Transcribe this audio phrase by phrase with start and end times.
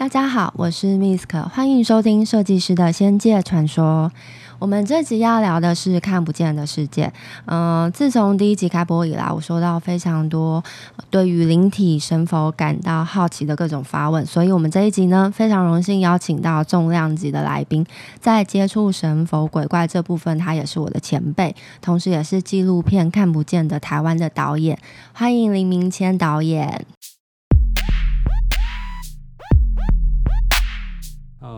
[0.00, 4.10] 大家好，我是 Misk，欢迎收听《设计师的仙界传说》。
[4.58, 7.12] 我们这集要聊的是看不见的世界。
[7.44, 10.64] 嗯、自从第一集开播以来，我收到非常多
[11.10, 17.84] 对于灵体、神佛感到好奇的各种发问，所以我们这一集呢，非常荣幸邀请到重量级的来宾，
[18.18, 24.78] 在接触神佛鬼怪这部分，他也是我的前辈，同时也是纪录片《看不见的台湾》的导演。
[25.12, 26.86] 欢迎林明谦导演。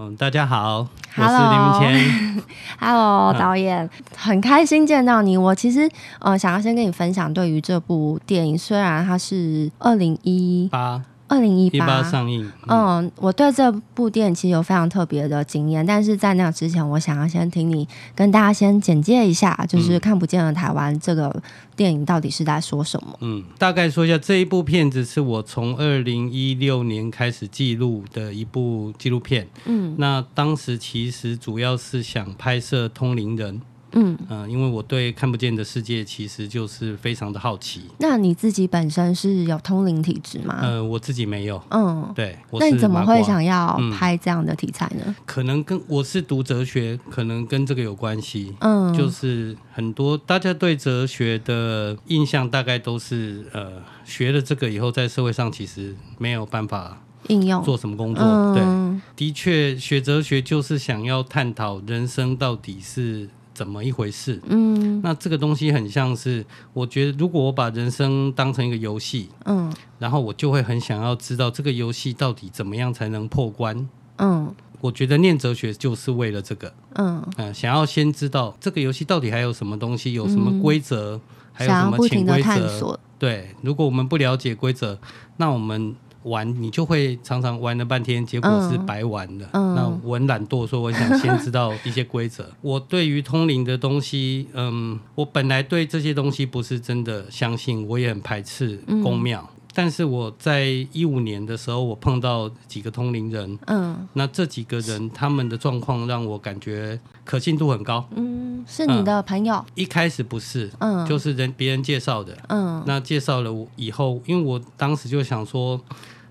[0.05, 2.43] 嗯，大家好，Hello, 我是林明谦。
[2.81, 5.37] Hello，导演，很开心见到你。
[5.37, 5.89] 我其实
[6.19, 11.01] 呃，想要先跟你分享，对于这部电影，虽然它是二零一八。
[11.33, 12.47] 二零一八上映。
[12.67, 21.35] 嗯，我对这部电影其实有非常特别的经验，但是在那之前，我想要先听你跟大家先简介一下，就是看不见的台湾这个
[21.75, 23.17] 电影到底是在说什么？
[23.21, 29.49] 嗯，大概说一下，这一部片子是我从二零一六年开始记录的一部纪录片。
[29.65, 33.61] 嗯，那当时其实主要是想拍摄通灵人。
[33.93, 37.83] 嗯嗯、呃，因为我对看不见的世界其实就是非常的好奇。
[37.99, 40.59] 那你自己本身是有通灵体质吗？
[40.63, 41.63] 呃，我自己没有。
[41.71, 42.39] 嗯，对。
[42.53, 45.03] 那你怎么会想要拍这样的题材呢？
[45.07, 48.55] 嗯、可能跟我是读哲学，可能跟这个有关系。
[48.61, 53.73] 嗯，就是很多大家对哲学的印象，大概都是呃，
[54.05, 58.25] 学了这个以后，在社会上其实没有办法应用做什么工作。
[58.25, 63.29] 嗯、对，的确，学哲学就是想要探讨人生到底是。
[63.63, 64.41] 怎么一回事？
[64.49, 73.89] 嗯，那这个东西很像是，我觉得如果我把人生当成一个游戏，嗯，然后我就会很想要知道这个游戏到底怎么样才能破关。
[74.17, 76.75] 嗯，我觉得念哲学就是为了这个。
[76.95, 81.21] 嗯，呃，想要先知道这个游戏到底还有什么东西，有什么规则，
[81.53, 82.99] 还有什么潜规则。
[83.17, 84.99] 对，如果我们不了解规则，
[85.37, 85.95] 那我们。
[86.25, 89.47] 玩你就会常常玩了半天，结果是白玩的。
[89.53, 92.51] 嗯嗯、那我很懒惰，说我想先知道一些规则。
[92.63, 99.49] 我对于通灵的东西，嗯，我本来对这些东西不是真的相信，我也很排斥公庙。
[99.49, 109.55] 嗯但是我在一五年的时候，我碰到几个通灵人，嗯，那这几个人他们的状况让我感觉可信度很高，嗯，是你的朋友？
[109.55, 115.81] 嗯，一开始不是，嗯，就是人别人介绍的，嗯，那介绍了我以后，因为我当时就想说，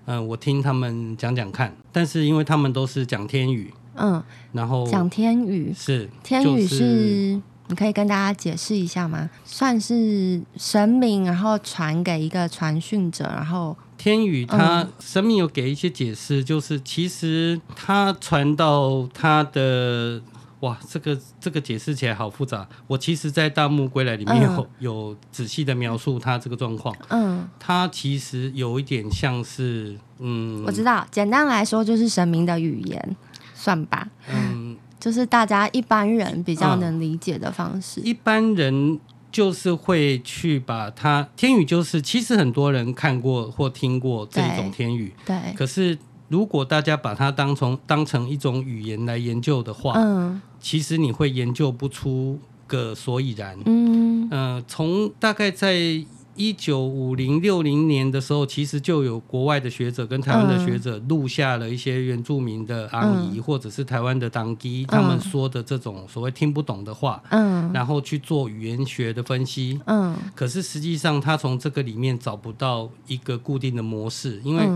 [0.06, 4.22] 嗯，我听他们讲讲看，但是因为他们都是讲天语，嗯，
[4.52, 5.72] 然后讲天语。
[5.76, 7.40] 是天语是。
[7.72, 9.30] 你可以跟大家解释一下吗？
[9.46, 20.20] 算是神明，然后传给一个传讯者，然后天宇他神明有给一些解释，就是其实他传到他的
[20.60, 22.68] 哇，这个这个解释起来好复杂。
[22.86, 26.94] 我其实，在《大木归来》里面有、嗯、有仔细的描述他这个状况。
[27.08, 33.16] 嗯，他其实有一点像是嗯，我知道，简单来说就是神明的语言，
[33.54, 34.06] 算吧。
[34.30, 34.61] 嗯。
[35.02, 38.00] 就是大家一般人比较能理解的方式。
[38.00, 39.00] 嗯，一般人
[39.32, 45.36] 就是会去把它天语，就是其实很多人看过或听过这种天语，对。
[45.36, 45.54] 对。
[45.54, 45.98] 可是
[46.28, 53.58] 如果大家把它当成当成一种语言来研究的话，嗯，其实你会研究不出个所以然。
[53.66, 54.28] 嗯。
[54.30, 56.04] 呃，从大概在。
[56.34, 74.66] 一九五零六零年的时候，其实就有国外的学者跟台湾的学者录下了一些原住民的阿姨，或者是台湾的当地他们说的这种所谓听不懂的话，嗯，然后去做语言学的分析，嗯，可是实际上他从这个里面找不到一个固定的模式，因为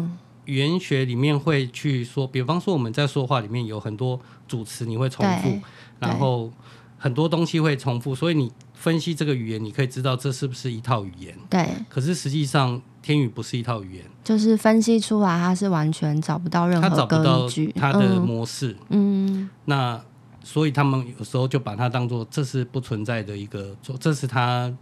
[0.45, 5.59] 语言学里面会去说，比方说我们在说话里面有很多主词你会重复，
[5.99, 6.53] 然后
[6.99, 8.53] 很多东西会重复，所以你。
[8.87, 11.35] 分析这个语言，你可以知道这是不是一套语言。
[11.51, 11.69] 对。
[11.89, 14.05] 可是实际上，天语不是一套语言。
[14.23, 18.77] 就是分析出来，它是完全找不到任何根据，它的模式。
[18.91, 19.51] 嗯。
[19.65, 20.01] 那
[20.45, 24.73] 所以他们有时候就把它当做这是不存在的一个，这是他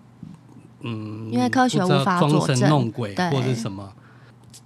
[0.83, 3.91] 嗯，因为科学无法装神弄鬼或者什么。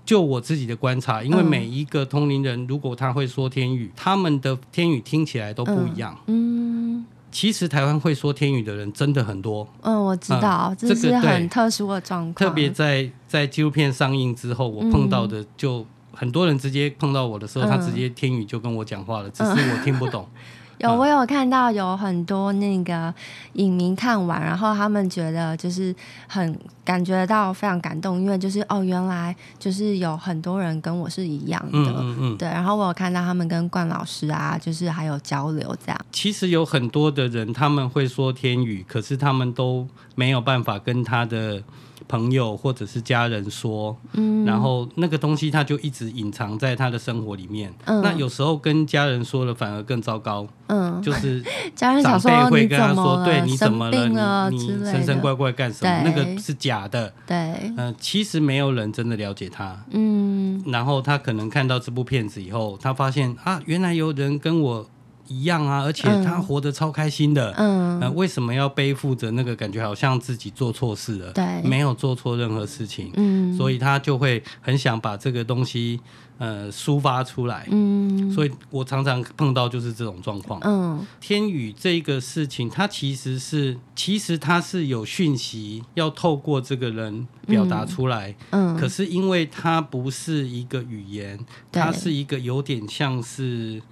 [0.04, 6.18] 就我自己的观察，因为每一个通灵人，如果他会说天语，他们的天语听起来都不一样。
[6.26, 7.06] 嗯。
[7.30, 9.66] 其实台湾会说天语的人真的很多。
[9.82, 12.34] 嗯，我知道，嗯、这是很特殊的状况。
[12.34, 20.28] 特别在在纪录片上映之后，我碰到的就很多人直接碰到我的时候，嗯、他直接天语就跟我讲话了，只是我听不懂。
[20.78, 23.12] 有，我有看到有很多那个
[23.54, 25.94] 影迷看完，然后他们觉得就是
[26.26, 32.48] 很感觉到非常感动，因为就是哦，原来就是有很多人跟我是一样的，嗯嗯嗯对。
[32.48, 36.00] 然后我有看到他们跟冠老师啊，就是还有交流这样。
[36.12, 41.62] 其实有很多的人他们会说天语，可是他们都没有办法跟他的。
[42.08, 47.72] 朋友或者是家人说，嗯，然后那个东西他就一直隐藏在他的生活里面。
[47.84, 50.46] 嗯，那有时候跟家人说了反而更糟糕。
[50.68, 51.42] 嗯，就是
[51.76, 54.50] 长辈会跟他说：“对，你怎么了？
[54.50, 56.02] 你你神神怪怪干什么？
[56.04, 59.78] 那个是假的。”对，嗯，呃，其实没有人真的了解他。
[59.90, 64.86] 嗯，然后他可能看到这部片子以后，他发现啊，原来有人跟我。
[65.28, 67.52] 一样啊，而且他活得超开心的。
[67.56, 71.32] 嗯，呃，为什么要背负着那个感觉，好像自己做错事了？
[71.32, 73.12] 对，没有做错任何事情。
[73.14, 76.00] 嗯，所以他就会很想把这个东西。
[76.38, 91.36] 呃，抒发出来，嗯，所以我常常碰到就是这种状况，嗯，天宇这个事情，它其实是，其实它是有讯息要透过这个人表达出来，嗯，可是因为它不是一个语言，
[91.72, 93.82] 它是一个有点像是，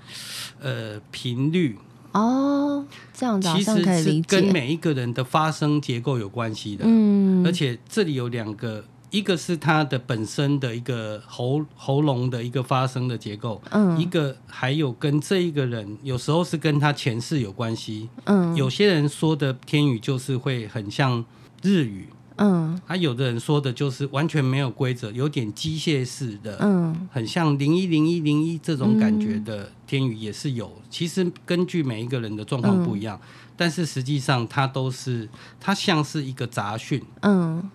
[0.60, 1.76] 呃，频率，
[2.12, 8.84] 哦，这样子其实是跟每一个人的发声结构有关系的，嗯，而且这里有两个。
[9.10, 21.24] 一个是它的本身的一个喉喉咙的一个发声的结构，嗯，一个还有跟这一个人有时候是跟他前世有关系，嗯，有些人说的天语就是会很像
[21.62, 30.70] 日语，嗯，啊，有的人说的就是完全没有规则，有点机械式的，嗯，很像零一零一零一这种感觉的天语也是有。
[30.90, 33.20] 其实根据每一个人的状况不一样，
[33.56, 35.28] 但是实际上它都是
[35.60, 37.70] 它像是一个杂讯，嗯。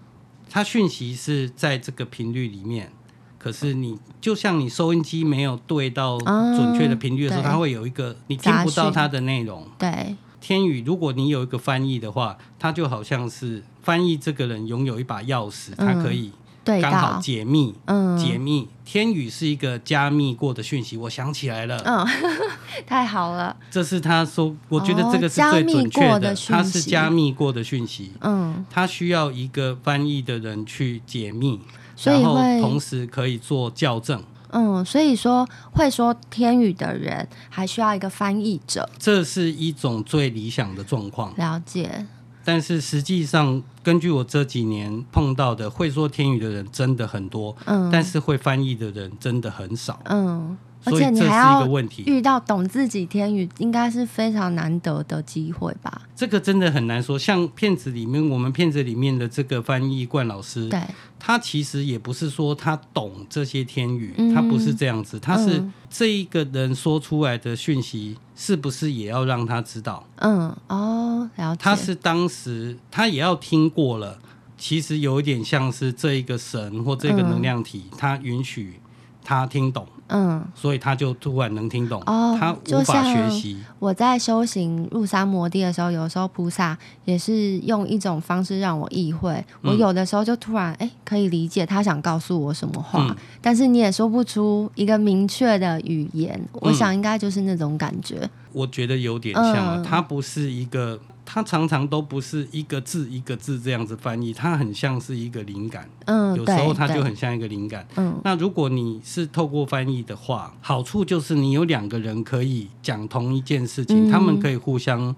[0.51, 2.92] 它讯息是在这个频率里面，
[3.39, 9.65] 可是你就像你收音机没有对到准确的频率的时候，它会有一个你听不到它的内容。
[9.80, 16.31] 对，天宇，如果你有一个翻译的话，它就好像是翻译这个人拥有一把钥匙，它可以。
[16.63, 22.05] 刚好解密，嗯，解密天宇是一个加密过的讯息，我想起来了，嗯，
[22.85, 31.59] 太好了，这是他说，我觉得这个是最准确的，它是加密过的讯息，嗯，它需要一个翻译的人去解密，
[32.03, 42.05] 然后同时可以做校正，嗯，所以说会说天语的人还需要一个翻译者，这是一种最理想的状况，了解。
[42.43, 50.57] 但是实际上，根据我这几年碰到的，会说天语的人真的很多，嗯，但是会翻译的人真的很少，嗯。
[50.83, 51.68] 而且你还要
[52.06, 56.01] 遇到懂自己天语，应该是非常难得的机会吧？
[56.16, 57.18] 这个真的很难说。
[57.19, 60.81] 像片子里面，我们片子里面的这个翻译冠老师，对，
[61.19, 70.04] 他其实也不是说他懂这些天语，嗯、他不是这样子，他是这一个人说出来的讯息，是不是也要让他知道？
[70.16, 71.62] 嗯，哦，了解。
[71.62, 74.18] 他是当时他也要听过了，
[74.57, 78.80] 其实有一点像是这一个神或这个能量体，嗯、他允许
[79.24, 79.88] 他听懂。
[80.13, 83.57] 嗯，所以他就突然能听懂，哦、他无法学习。
[83.79, 89.33] 我在修行入三摩地的时候，有时候菩萨也是用一种方式让我意会。
[89.61, 96.37] 嗯、我有的时候就突然哎、欸，可以理解他想告诉我什么话，嗯、但是你也说不出一个明确的语言。
[96.53, 98.29] 嗯、我想应该就是那种感觉。
[98.51, 100.99] 我觉得有点像，他、嗯、不是一个。
[101.33, 105.89] 它常常都不是一个字一个字这样子翻译，它很像是一个灵感。
[106.04, 107.88] 嗯，有时候它就很像一个灵感。
[107.95, 115.16] 嗯，那如果你是透过翻译的话，好处就是你有两个人可以讲同一件事情，嗯、他们可以互相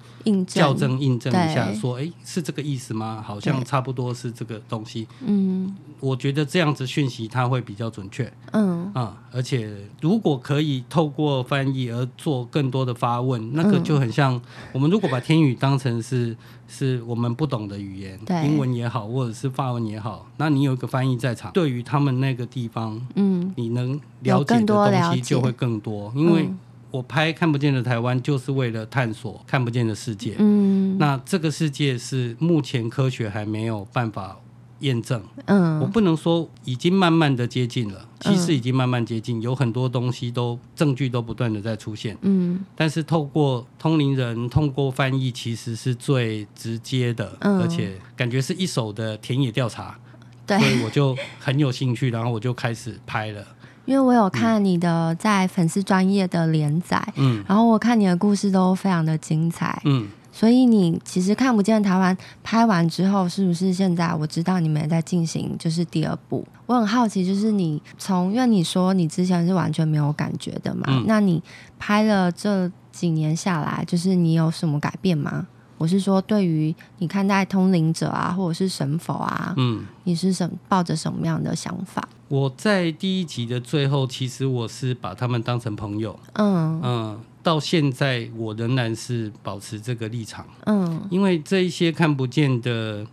[0.47, 3.23] 校正印证一下，说，哎，是这个意思吗？
[3.25, 5.07] 好像差不多是这个东西。
[5.25, 8.31] 嗯，我觉得这样子讯息它会比较准确。
[8.51, 14.39] 嗯啊，而且如果可以透过翻译而做更多的发问，那个就很像
[14.71, 16.35] 我们如果把天宇当成是
[16.67, 26.11] 是我们不懂的语言，对英文也好，或者是法文也好，那你有一个翻译在场，对于他们那个地方，嗯，你能了解的东西就会更多。
[26.15, 26.49] 因为
[26.91, 30.35] 我拍看不见的台湾，就是为了探索看不见的世界。
[30.37, 34.37] 嗯，那这个世界是目前科学还没有办法。
[34.83, 49.97] 验证，嗯，我不能说已经慢慢的接近了，其实已经慢慢接近，有很多东西都证据都不断的在出现，嗯，但是透过通灵人，通过翻译，其实是最直接的，嗯，而且感觉是一手的田野调查，
[50.45, 53.45] 对，所以我就很有兴趣，然后我就开始拍了，
[53.85, 60.07] 因为我有看你的在粉丝专业的连载，嗯，然后我看你的故事都非常的精彩，嗯。
[60.35, 66.43] 所以你其实看不见台湾拍完之后，是不是现在我知道你们也在进行就是第二部？
[66.65, 71.41] 我很好奇，就是你从因为你说你之前是完全没有感觉的嘛，嗯、那你
[71.77, 75.45] 拍了这几年下来，就是你有什么改变吗？
[75.77, 82.07] 我是说，对于你看待通灵者啊，或者是神佛啊，嗯，你是什抱着什么样的想法？
[82.29, 93.05] 我在第一集的最后，其实我是把他们当成朋友，嗯嗯，到现在我仍然是保持这个立场，嗯，因为这一些看不见的，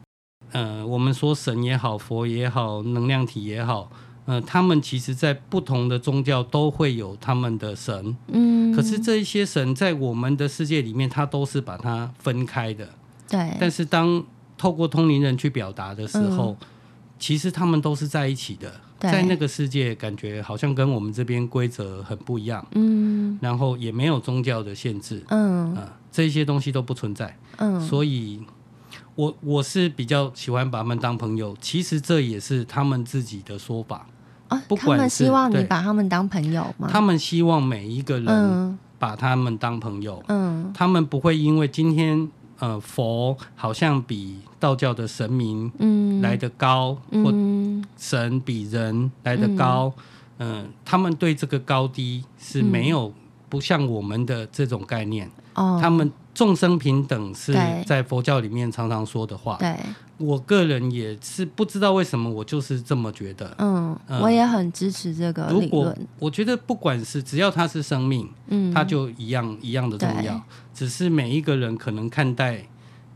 [0.52, 3.90] 呃，我们说神也好，佛也好，能量体也好。
[4.26, 12.88] 呃，他们其实，在不同的宗教都会有他们的神，嗯，可是这一些神在我们的世界里面，他都是把它分开的，
[13.28, 13.56] 对。
[13.58, 14.22] 但是当
[14.56, 16.66] 透过通灵人去表达的时候，嗯，
[17.18, 28.40] 其实他们都是在一起的，在那个世界，感觉好像跟我们这边规则很不一样，嗯，然后也没有宗教的限制，嗯，呃，这些东西都不存在，嗯，所以。
[29.16, 34.06] 我我是比较喜欢把他们当朋友，其实这也是他们自己的说法。
[34.48, 36.88] 啊，不管是他们希望你把他们当朋友吗？
[36.90, 40.22] 他们希望每一个人把他们当朋友。
[40.28, 42.26] 嗯，他们不会因为今天
[42.60, 49.92] 呃佛好像比道教的神明嗯来得高，嗯，或神比人来得高，
[50.38, 53.12] 嗯，呃，他们对这个高低是没有
[53.48, 55.28] 不像我们的这种概念。
[55.60, 56.10] 哦，他们。
[56.32, 57.52] 众生平等是
[57.84, 59.56] 在佛教里面常常说的话。
[59.58, 59.76] 对，
[60.16, 63.52] 我个人也是不知道为什么，我就是这么觉得。
[63.58, 65.62] 嗯，嗯，我也很支持这个理论。
[65.62, 70.40] 如果我觉得不管是只要它是生命，嗯，它就一样一样的重要。
[70.72, 72.64] 只是每一个人可能看待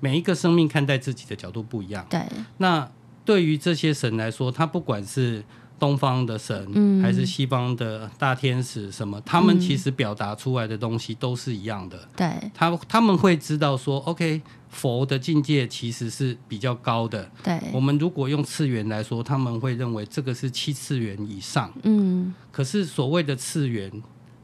[0.00, 2.04] 每一个生命看待自己的角度不一样。
[2.10, 2.20] 对，
[2.58, 2.86] 那
[3.24, 5.42] 对于这些神来说，他不管是。
[5.84, 9.20] 东方的神，嗯，还是西方的大天使，什么？
[9.20, 12.08] 他们其实表达出来的东西都是一样的。
[12.16, 17.30] 对，他他们会知道说，OK，佛的境界其实是比较高的。
[17.42, 21.70] 对，我们如果用次元来说，他们会认为这个是七次元以上。
[21.82, 23.92] 嗯，可是所谓的次元，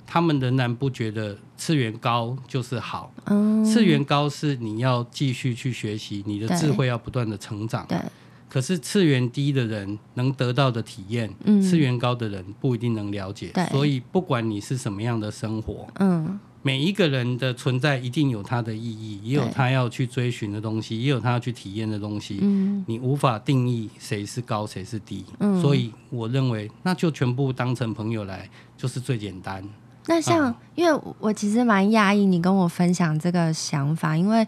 [0.07, 3.11] 他们仍然不觉得次元高就是好。
[3.25, 7.87] 嗯，次元高是你要继续去学习，你的智慧要不断的成长。
[7.89, 7.99] 对。
[8.51, 13.53] 对可是次元低的人能得到的体验，嗯，次元高的人不一定能了解。
[13.71, 22.41] 所以不管你是什么样的生活，嗯，每一个人的存在一定有他的意义，也有他要去追寻的东西，也有他要去体验的东西。
[22.43, 25.25] 嗯，你无法定义谁是高谁是低。
[25.39, 29.63] 嗯，所以我认为那就全部当成朋友来，就是最简单。
[30.07, 34.45] 那像，嗯，因为我其实蛮讶异你跟我分享这个想法，因为。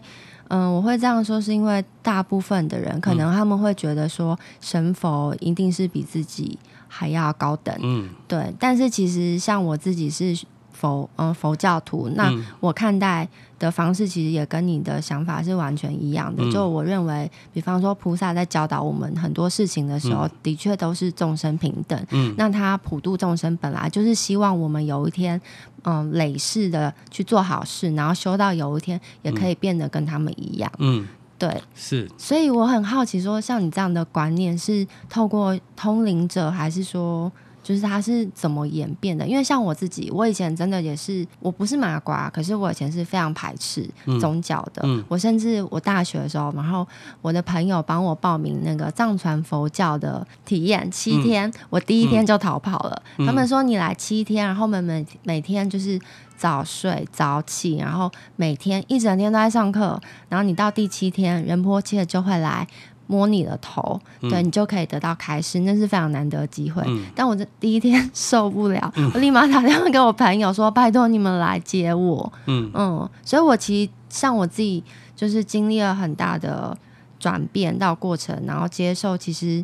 [0.53, 6.57] 嗯，我会这样说，是因为大部分的人可能他们会觉得说，神佛一定是比自己
[6.87, 8.53] 还要高等，嗯，对。
[8.59, 10.37] 但是其实像我自己是。
[10.73, 12.29] 佛嗯，佛教徒，那
[12.59, 13.25] 我看待
[13.57, 16.43] 的方式其实也跟你的想法是完全一样的。
[16.43, 21.97] 嗯、就我认为，比方说菩萨在教导我们很多事情的时候，嗯、的确都是众生平等。
[22.11, 25.39] 嗯，那他普度众生本来就是希望我们有一天，
[25.83, 30.71] 嗯，累世的去做好事，然后修到有一天也可以变得跟他们一样。
[30.79, 32.09] 嗯，对，是。
[32.17, 37.31] 所以我很好奇，说像你这样的观念是透过通灵者，还是说？
[37.63, 39.25] 就是它是怎么演变的？
[39.25, 43.89] 因为像我自己，我以前真的也是，我不是麻瓜，可是我以前是非常排斥
[44.19, 44.81] 宗教的。
[44.83, 46.85] 嗯嗯、我甚至我大学的时候，然后
[47.21, 53.01] 我的朋友帮我报名那个藏传佛教的体验七天，嗯、我第一天就逃跑了。
[53.17, 55.97] 嗯、他们说你来七天，然后每每每天就是
[56.35, 62.67] 早睡早起，然后每天一整天都在上课，然后你到第七天，仁波切就会来。
[63.07, 66.81] 摸你的头，对，你就可以得到开示，那是非常难得的机会。
[66.87, 72.31] 嗯、但我这第一天受不了，嗯、我立马打电话给我朋友说：“拜托你们来接我。
[72.47, 74.83] 嗯”嗯，所以我其实像我自己，
[75.15, 76.75] 就是经历了很大的
[77.19, 79.17] 转变到过程，然后接受。
[79.17, 79.63] 其实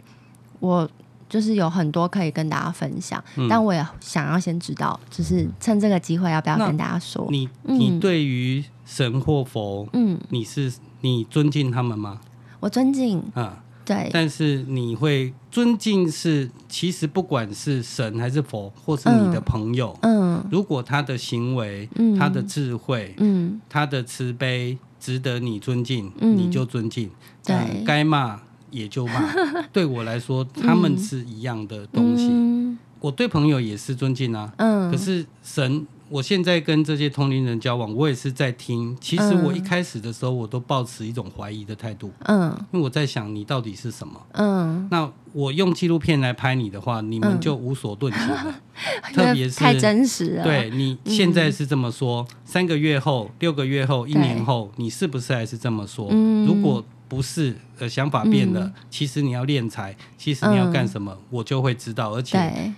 [0.60, 0.88] 我
[1.30, 7.26] 就是有很多可以跟大家分享，嗯、但我也想要先知道，就是趁这个机会要不要跟大家说？
[7.30, 12.20] 你你对于神或佛，嗯，你是你尊敬他们吗？
[12.60, 13.52] 我尊敬，嗯，
[13.86, 27.10] 对，但是你会尊敬是，其实不管是神还是佛，或是你的朋友，嗯，嗯，如果他的行为、嗯、他的智慧、嗯，他的慈悲值得你尊敬，嗯、你就尊敬，
[27.44, 28.40] 对，该骂
[28.72, 29.34] 也就骂。
[29.72, 32.28] 对我来说，他们是一样的东西。
[32.30, 35.88] 嗯、我对朋友也是尊敬啊，嗯，可是神。
[36.10, 38.98] 我现在跟这些同龄人交往，我也是在听。
[39.00, 42.12] 其实我一开始的时候，我都抱持一种怀疑的态度。
[42.26, 44.20] 嗯，因为我在想你到底是什么。
[44.34, 48.56] 嗯，那我用纪录片来拍你的话，你们就无所遁形了。
[49.04, 50.44] 嗯、特别是太真实了。
[50.44, 56.08] 对，你现在是这么说，嗯、三个月后、六个月后、一年后，你是不是还是这么说？
[56.10, 62.74] 嗯、如果不是，呃，想法变了，嗯、其实你要练财，其实你要干什么，嗯、我就会知道，而且。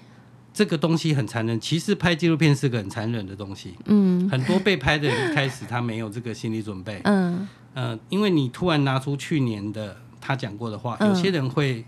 [0.53, 1.59] 这个东西很残忍。
[1.59, 3.75] 其实拍纪录片是个很残忍的东西。
[3.85, 6.99] 嗯，很多被拍的人一开始他没有这个心理准备。
[7.03, 11.85] 嗯，呃，因为你突然拿出去年的他讲过的话，有些人会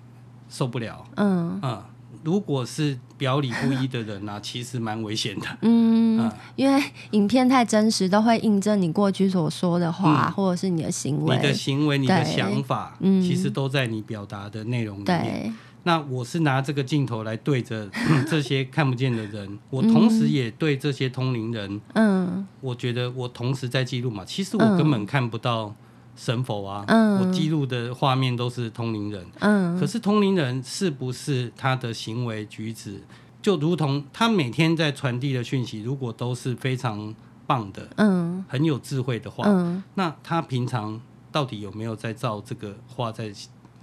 [0.49, 1.05] 受不了。
[1.15, 1.89] 嗯，啊。
[2.23, 5.47] 如果是表里不一的人呢、啊， 其实蛮危险的。
[5.59, 11.35] 嗯，嗯，因为影片太真实，都会印证你过去所说的话，嗯、或者是你的行为。
[11.35, 15.53] 你的行为、你的想法，嗯、其实都在你表达的内容里面。
[15.83, 17.89] 对那我是拿这个镜头来对着
[18.29, 21.81] 这些看不见的人，我同时也对这些通灵人。
[21.93, 25.75] 嗯，我觉得我同时在记录嘛，其实我根本看不到。
[26.15, 29.25] 神佛啊，嗯、我记录的画面都是通灵人。
[29.39, 33.01] 嗯，可是通灵人是不是他的行为举止，
[33.41, 37.15] 就如同他每天在传递的讯息，如果都是非常
[37.47, 43.33] 棒的，嗯，很有智慧的话，嗯、那他平常到底有没有在照这个画在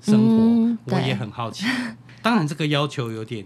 [0.02, 0.37] 生活？
[0.37, 1.64] 嗯、我也很好奇。
[2.23, 3.45] 当然，这个要求有点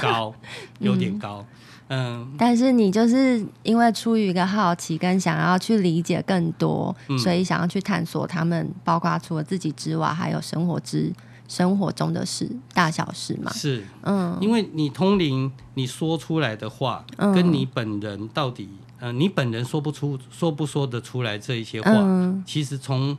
[0.00, 0.34] 高，
[0.80, 1.40] 有点高。
[1.40, 1.54] 嗯
[1.90, 11.10] 嗯，但是你就是因为出于一个好奇跟想要去理解更多，嗯、所以想要去探索他们，包括除了自己之外，还有生活之
[11.48, 13.50] 生活中的事，大小事嘛。
[13.54, 18.68] 是，嗯，因为你通灵，你说出来的话，嗯、跟你本人到底，
[19.00, 23.16] 呃，你本人说不出，说不说得出来这一些话，嗯、其实从。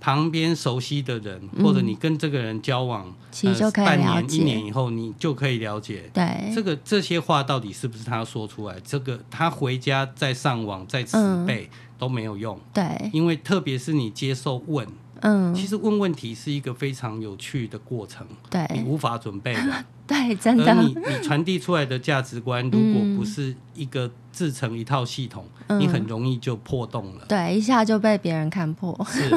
[0.00, 8.80] 旁边熟悉的人，或者你跟这个人交往，嗯其实就可以了解，半年、一年以后，你就可以了解，对这个这些话到底是不是他说出来？
[8.80, 14.86] 这个他回家再上网再词背、嗯、都没有用，对，因为特别是你接受问。
[15.20, 20.64] 嗯，其实问问题是一个非常有趣的过程，对，你无法准备的， 对，真的。
[20.64, 28.98] 而你你传递出来的价值观，如果不是一个自成一套系统，嗯、你很容易就破洞了，对，一下就被别人看破。
[29.08, 29.30] 是，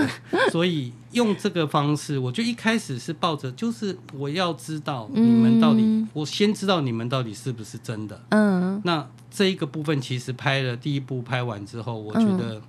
[0.51, 8.21] 所以用这个方式，我就一开始是抱着，就是我要知道你们到底，嗯、我先知道你们到底是不是真的。
[8.29, 12.61] 嗯，那这一个部分其实拍了第一部拍完之后，我觉得。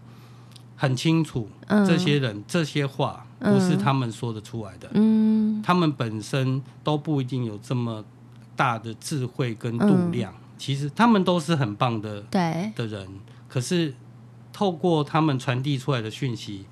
[0.76, 1.48] 很清楚，
[1.86, 4.90] 这些人、嗯、这些话不是他们说得出来的。
[4.94, 8.04] 嗯，他们本身都不一定有这么
[8.56, 10.32] 大的智慧跟度量。
[10.32, 13.08] 嗯、其实他们都是很棒的，对的人。
[13.48, 13.94] 可是
[14.52, 16.66] 透过他们传递出来的讯息，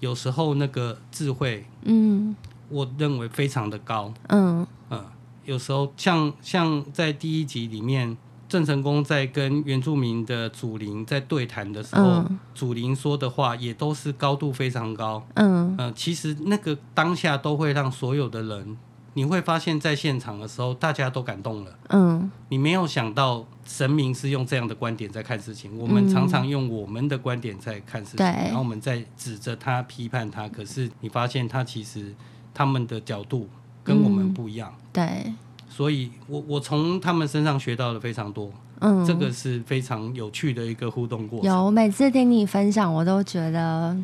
[0.00, 2.36] 有时候那个智慧，嗯，
[2.68, 4.12] 我认为非常的高。
[4.28, 5.04] 嗯嗯，
[5.44, 8.16] 有时候像像在第一集里面。
[8.48, 15.26] 郑成功在跟原住民的祖灵在对谈的时候，嗯、祖灵说的话也都是高度非常高。
[15.34, 18.76] 嗯、呃，其实那个当下都会让所有的人，
[19.14, 21.78] 你会发现在现场的时候，大家都感动了。
[21.88, 30.48] 嗯，你没有想到神明是用这样的观点在看事情，我们常常用我们的观点在看事情，嗯、然后我们在指着他、批判他。
[30.48, 32.14] 可是你发现他其实
[32.54, 33.48] 他们的角度
[33.82, 34.72] 跟我们不一样。
[34.78, 35.32] 嗯、对。
[35.76, 41.50] 所以我我从他们身上学到了非常多，嗯，这个是非常有趣的一个互动过程。
[41.50, 43.94] 有，每次听你分享，我都觉得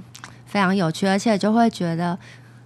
[0.44, 2.12] 非常有趣，而且就会觉得，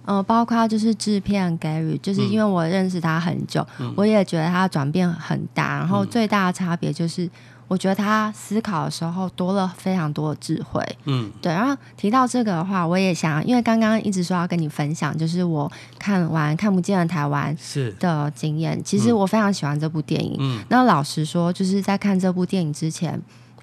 [0.03, 7.29] 嗯、呃，包括就是制片 Gary，就是因为我认识他很久，嗯、我也觉得他转变很大，然后最大的差别就是。
[7.67, 11.51] 我觉得他思考的时候多了非常多的智慧，嗯，对。
[11.51, 18.81] 然后提到这个的话，我也想，因为刚刚一直说要跟你分享，就是我看完《看不见的台湾》是的经验。
[18.83, 20.37] 其实我非常喜欢这部电影。
[20.39, 20.63] 嗯。
[20.69, 23.13] 那老实说，就是在看这部电影之前，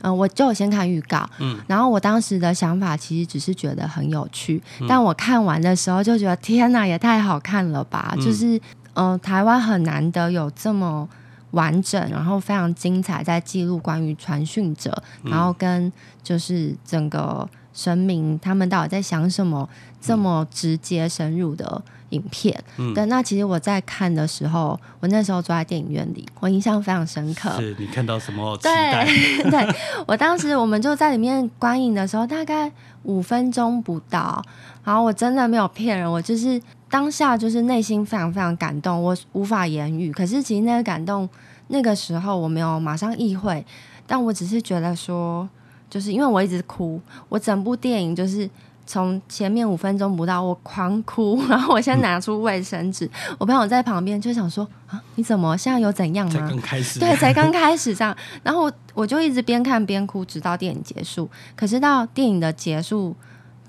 [0.02, 1.58] 嗯、呃，我就先看预告，嗯。
[1.66, 8.12] 然后我当时的想法其实只是觉得很有趣，嗯、但我看完的时候就觉得天哪，也太好看了吧！
[8.18, 8.58] 嗯、就是，
[8.92, 11.08] 嗯、呃，台湾很难得有这么。
[11.54, 14.90] 完整，然后非常精彩，在记录关于传讯者，
[15.22, 19.68] 嗯、然后跟就是整个神明他们到底在想什么，
[20.00, 22.62] 这么直接深入的影片。
[22.76, 27.50] 嗯、对，那其实我在看的时候，我那时候坐在电影院里，我印象非常深刻。
[27.60, 28.56] 是你看到什么？
[28.58, 28.70] 对，
[29.50, 29.74] 对
[30.06, 32.70] 我当时我们就在里面观影的时候，大概
[33.04, 34.42] 五分钟不到，
[34.84, 36.60] 然后我真的没有骗人，我就是。
[36.94, 40.12] 当下就是内心非常非常感动，我无法言语。
[40.12, 41.28] 可是其实那个感动，
[41.66, 43.66] 那个时候我没有马上意会，
[44.06, 45.48] 但我只是觉得说，
[45.90, 48.48] 就是因为我一直哭，我整部电影就是
[48.86, 56.32] 从前面五分钟不到，我狂哭， 然后我先拿出卫生纸，嗯、我朋友在旁边就想说啊，你怎么现在有怎样吗？
[56.32, 58.16] 才刚开始，对，才刚开始这样。
[58.44, 61.28] 然后我我就一直边看边哭，直到电影结束。
[61.56, 63.16] 可是到电影的结束。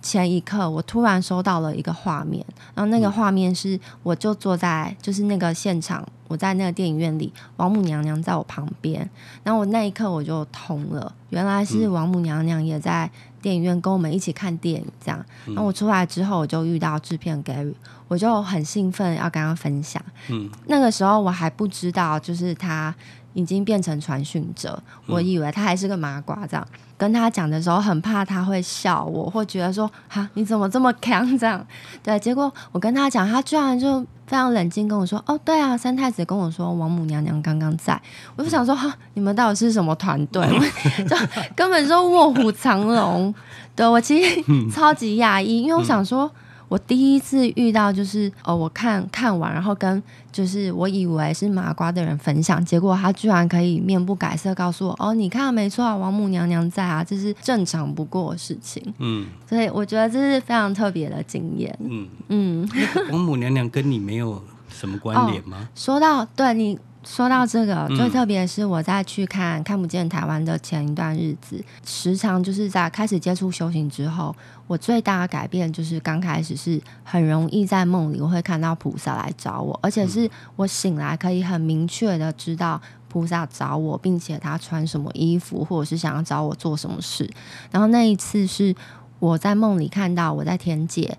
[0.05, 9.09] 前一刻，我突然收到了一个画面，然后那个画面是，我就坐在就是那个现场我在那个电影院里，王母娘娘在我旁边，
[9.43, 13.09] 然后我那一刻我就通了，原来是王母娘娘也在
[13.41, 15.25] 电影院跟我们一起看电影，这样。
[15.47, 17.73] 然后我出来之后，我就遇到制片 Gary，
[18.07, 19.99] 我就很兴奋要跟他分享。
[20.29, 22.93] 嗯，那个时候我还不知道，就是他
[23.35, 26.67] 已经变成传讯者，我以为他还是个麻瓜这样。
[26.97, 31.63] 跟他讲的时候，很怕他会笑我，或觉得说：“哈，你怎么这么强？”这样，
[32.01, 32.17] 对。
[32.17, 38.01] 结果我跟他讲，他居然就非常冷静跟我说：“哦，对啊，三太子跟我说，王母娘娘刚刚在。”
[38.37, 40.47] 我就想说：“哈，你们到底是什么团队？
[41.05, 41.17] 就
[41.53, 43.35] 根本就卧虎藏龙。”
[43.75, 46.31] 对，我其实超级讶异，因为我想说。
[46.67, 50.01] 我第一次遇到就是哦，我看看完，然后跟
[50.31, 58.81] 就是我以为是麻瓜的人分享，结果他居然可以面不改色告诉我哦，你看没错啊，王母娘娘在啊，这是正常不过的事情。
[58.99, 61.77] 嗯，所以我觉得这是非常特别的经验。
[61.79, 62.69] 嗯嗯，
[63.11, 65.57] 王母娘娘跟你没有什么关联吗？
[65.61, 66.79] 哦，说到对你。
[67.07, 74.35] 说到这个，最特别是我在去看看不见台湾的前一段日子，时常就是在开始接触修行之后，
[74.67, 87.29] 我最大的改变就是刚开始是很容易在梦里我会看到菩萨来找我，而且是我醒来可以很明确的知道菩萨找我，并且他穿什么衣服，或者是想要找我做什么事。
[87.71, 88.75] 然后那一次是
[89.19, 91.17] 我在梦里看到我在天界，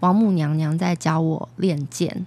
[0.00, 2.26] 王母娘娘在教我练剑，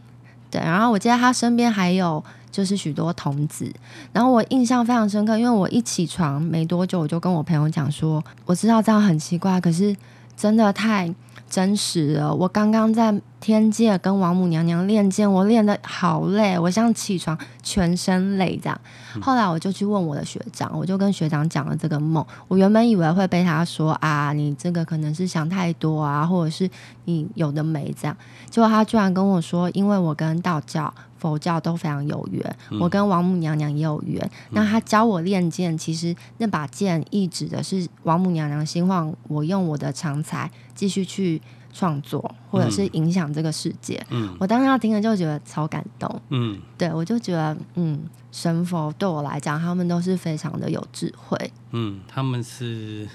[0.52, 2.24] 对，然后我记得她身边还有。
[2.52, 3.72] 就是许多童子，
[4.12, 9.96] 然后我印象非常深刻，因为我一起床没多久，我就跟我朋友讲说，我知道这样很奇怪，可是
[10.40, 11.14] 真的太
[11.50, 12.34] 真实了。
[12.34, 18.82] 我刚刚在天界跟王母娘娘练剑，我练的好累，我像起床全身累这样。
[19.20, 22.26] 后来我就去问我的学长，我就跟学长讲了这个梦。
[22.48, 26.70] 我原本以为会被他说啊，你这个可能是想太多啊，或者是
[27.04, 28.16] 你有的没这样。
[28.50, 30.94] 结果他居然跟我说，因为我跟道教。
[31.20, 34.24] 佛教都非常有缘，我跟王母娘娘也有缘。
[34.24, 41.42] 嗯、那她教我练剑，其实那把剑意指的是王母娘娘希望我用我的长才继续去
[41.74, 44.02] 创作，或者是影响这个世界。
[44.10, 46.22] 嗯，我当时听了就觉得超感动。
[46.30, 48.00] 嗯，对，我就觉得，嗯，
[48.32, 51.52] 神佛对我来讲，他们都是非常的有智慧。
[51.72, 53.06] 嗯，他们是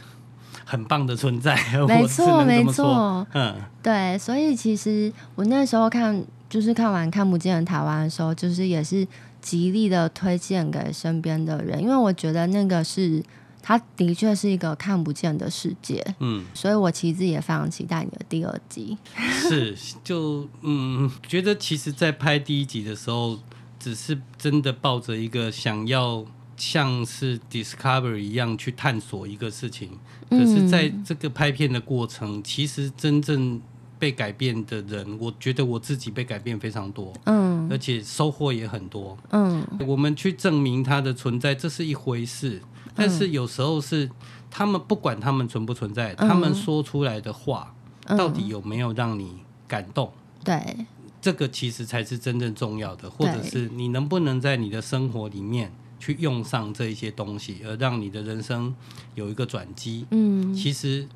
[0.65, 1.57] 很棒的存在。
[1.89, 3.27] 没错，没错。
[3.33, 6.23] 嗯，对，所以其实我那时候看。
[6.55, 9.05] 就是看完看不见的台湾的时候，就是也是
[9.43, 13.21] 极力的推荐给身边的人，因为我觉得那个是
[13.61, 18.97] 它的确是一个看不见的世界，嗯，所以我其实也非常期待你的第二集。
[19.19, 23.37] 是，就嗯，觉得其实，在拍第一集的时候，
[23.81, 26.25] 只是真的抱着一个想要
[26.57, 29.91] 像是 Discovery 一样去探索一个事情，
[30.31, 33.61] 可是在这个拍片的过程，其实真正。
[34.05, 39.67] 被改变的人，我觉得我自己被改变非常多，嗯，而且收获也很多，嗯。
[39.87, 42.61] 我们去证明它的存在，这是一回事，
[42.95, 44.11] 但是有时候是
[44.51, 47.75] 他们不管他们存不存在，他们说出来的话
[48.09, 50.13] 到底有没有让你感动？
[50.45, 50.85] 对，
[51.23, 58.75] 这个其实才是真正重要的，或者是你能不能在你的生活里面去用上这一些东西，而让你的人生
[59.15, 60.05] 有一个转机？
[60.11, 61.09] 嗯，其实。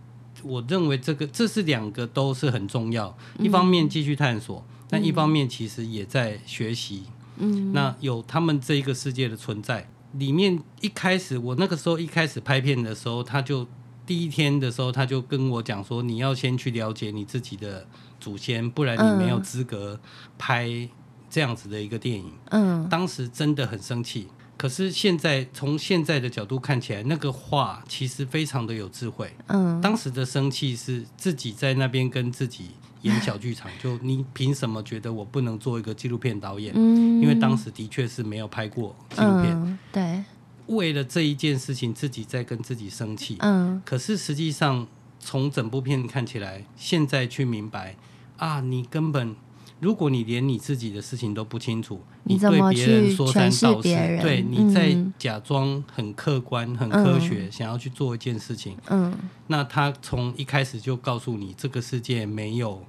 [0.42, 7.04] 我认为这个这是两个都是很重要，一方面继续探索，嗯、但一方面其实也在学习。
[7.36, 13.66] 嗯，那有他们这一个世界的存在，里面一开始我那个时候一开始拍片的时候，他就
[14.04, 17.86] 第一天的时候他就跟我讲说，你要先去了解你自己的
[18.18, 20.00] 祖先，不然你没有资格
[20.36, 20.68] 拍
[21.30, 22.32] 这样子的一个电影。
[22.50, 24.26] 嗯，当时真的很生气。
[24.58, 29.32] 可是现在从现在的角度看起来，那个话其实非常的有智慧。
[29.46, 36.72] 嗯，当时的生气是自己在那边跟自己演小剧场， 就你凭什么觉得我不能做一个纪录片导演？
[36.76, 39.52] 嗯，因为当时的确是没有拍过纪录片。
[39.52, 40.24] 嗯，对，
[40.66, 43.36] 为了这一件事情，自己在跟自己生气。
[43.38, 44.84] 嗯，可是实际上
[45.20, 47.94] 从整部片看起来，现在去明白
[48.38, 49.36] 啊，你根本。
[49.80, 59.14] 如果你连你自己的事情都不清楚，你对别人说三道四，对，你在假装很客观、很科学，嗯、想要去做一件事情，嗯，
[59.46, 62.82] 那他从一开始就告诉你，这个世界没有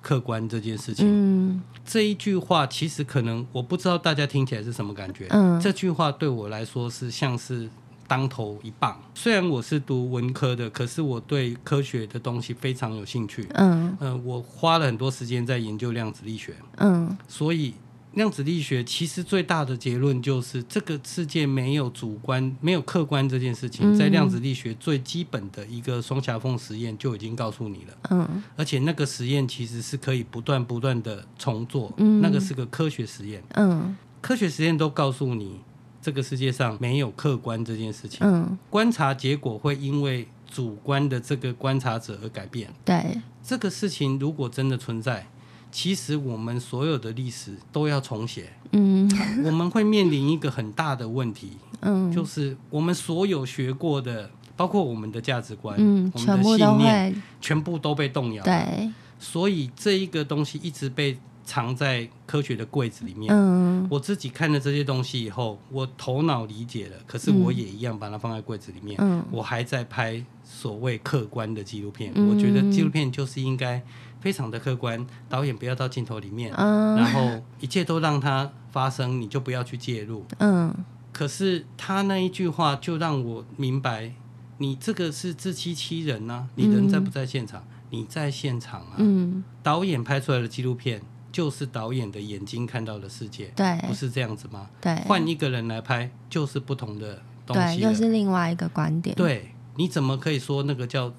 [0.00, 1.06] 客观这件事情。
[1.08, 5.26] 嗯，这一句话其实可能我不知道大家听起来是什么感觉。
[5.30, 7.68] 嗯，这句话对我来说是像是。
[8.12, 9.00] 当头一棒。
[9.14, 13.46] 虽然我是读文科的，可是我对科学的东西非常有兴趣。
[13.54, 16.54] 嗯，呃，我花了很多时间在研究量子力学。
[16.76, 17.72] 嗯，所以
[18.12, 27.96] 量子力学其实最大的结论就是，这个世界没有主观、没有客观这件事情，在量子力学最基本的一个双狭缝实验就已经告诉你了。
[28.10, 31.90] 嗯，而且那个实验其实是可以不断不断的重做。
[31.96, 33.42] 嗯，那个是个科学实验。
[33.54, 33.96] 嗯。
[34.20, 35.58] 科学实验都告诉你，
[36.02, 38.18] 这个世界上没有客观这件事情。
[38.22, 42.68] 嗯，观察结果会因为主观的这个观察者而改变。
[42.84, 45.26] 对，这个事情如果真的存在，
[45.70, 48.52] 其实我们所有的历史都要重写。
[48.72, 49.08] 嗯，
[49.44, 51.52] 我们会面临一个很大的问题。
[51.80, 58.42] 嗯，就是我们所有学过的，包括我们的价值观，嗯，我们的信念，全部都被动摇。
[58.44, 63.32] 对，所以这一个东西一直被藏在科学的柜子里面。
[63.34, 68.96] 嗯，我自己看了这些东西以后，我头脑理解了，可是我也一样把它放在柜子里面。
[69.00, 72.12] 嗯，我还在拍所谓客观的纪录片。
[72.14, 73.82] 嗯，我觉得纪录片就是应该
[74.20, 80.24] 非常的客观，导演不要到镜头里面，嗯，然后一切都让它发生，你就不要去介入。
[80.38, 80.74] 嗯。
[81.12, 84.14] 可是他那一句话就让我明白，
[84.56, 86.48] 你这个是自欺欺人呐、啊！
[86.54, 87.60] 你人在不在现场？
[87.60, 88.94] 嗯、你在现场啊！
[88.96, 94.68] 嗯、导演拍出来的纪录片就是导演的眼睛看到的世界，对，不是这样子吗？
[94.80, 99.16] 对，换一个人来拍就是不同的东西，对，又是另外一个观点。
[99.16, 101.12] 对，你怎么可以说那个叫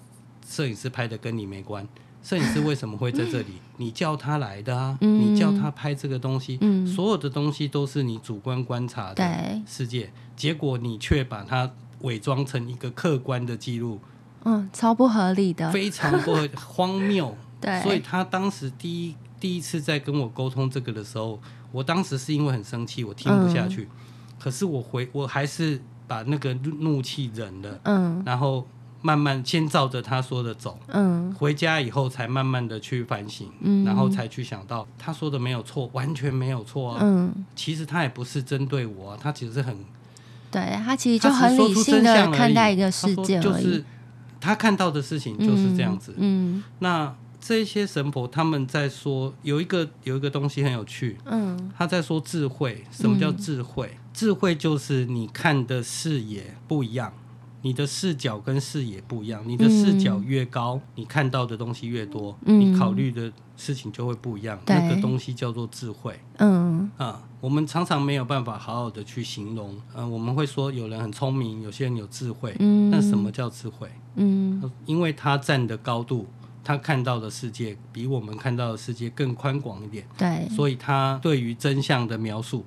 [0.48, 1.88] 摄影师拍的跟你没关？
[2.22, 3.56] 摄影师为什么会在这里？
[3.76, 11.70] 你叫他来的啊，嗯、你叫他拍这个东西，嗯、所有的东西都是你主观观察的世界，结果你却把它
[12.02, 14.00] 伪装成一个客观的记录，
[14.46, 17.36] 嗯，超不合理的，非常不合 荒谬。
[17.60, 21.38] 对，所以他当时第一第一次在跟我沟通这个的时候，
[21.74, 23.90] 我当时是因为很生气，我听不下去，嗯、
[24.40, 28.66] 可是我回我还是把那个怒气忍了，嗯，然后。
[29.06, 39.76] 慢慢先照着他说的走，嗯，回家以后才慢慢的去反省，嗯，然后才去想到他说的没有错，完全没有错啊，嗯，其实他也不是针对我啊，他其实是很，
[40.50, 43.84] 对他其实就很理性的看待一个事件，就是
[44.40, 47.14] 他看到的事情就是这样子，嗯，嗯，那
[47.46, 53.90] 这些神婆他们在说有一个有一个东西很有趣，嗯，他在说智慧，什么叫智慧？
[53.92, 57.12] 嗯，智慧就是你看的视野不一样。
[57.66, 64.60] 你的视角跟视野不一样，你的视角越高，嗯、你看到的东西越多，嗯、你考虑的事情就会不一样。
[64.66, 66.20] 那个东西叫做智慧。
[66.40, 69.74] 嗯啊，我们常常没有办法好好的去形容。
[69.96, 72.54] 嗯、啊，我们会说有人很聪明，有些人有智慧。
[72.60, 73.90] 嗯，那什么叫智慧？
[74.16, 76.28] 嗯，因为他站的高度，
[76.64, 80.06] 他看到的世界比我们看到的世界更宽广一点。
[80.18, 82.64] 对，所以他对于真相的描述，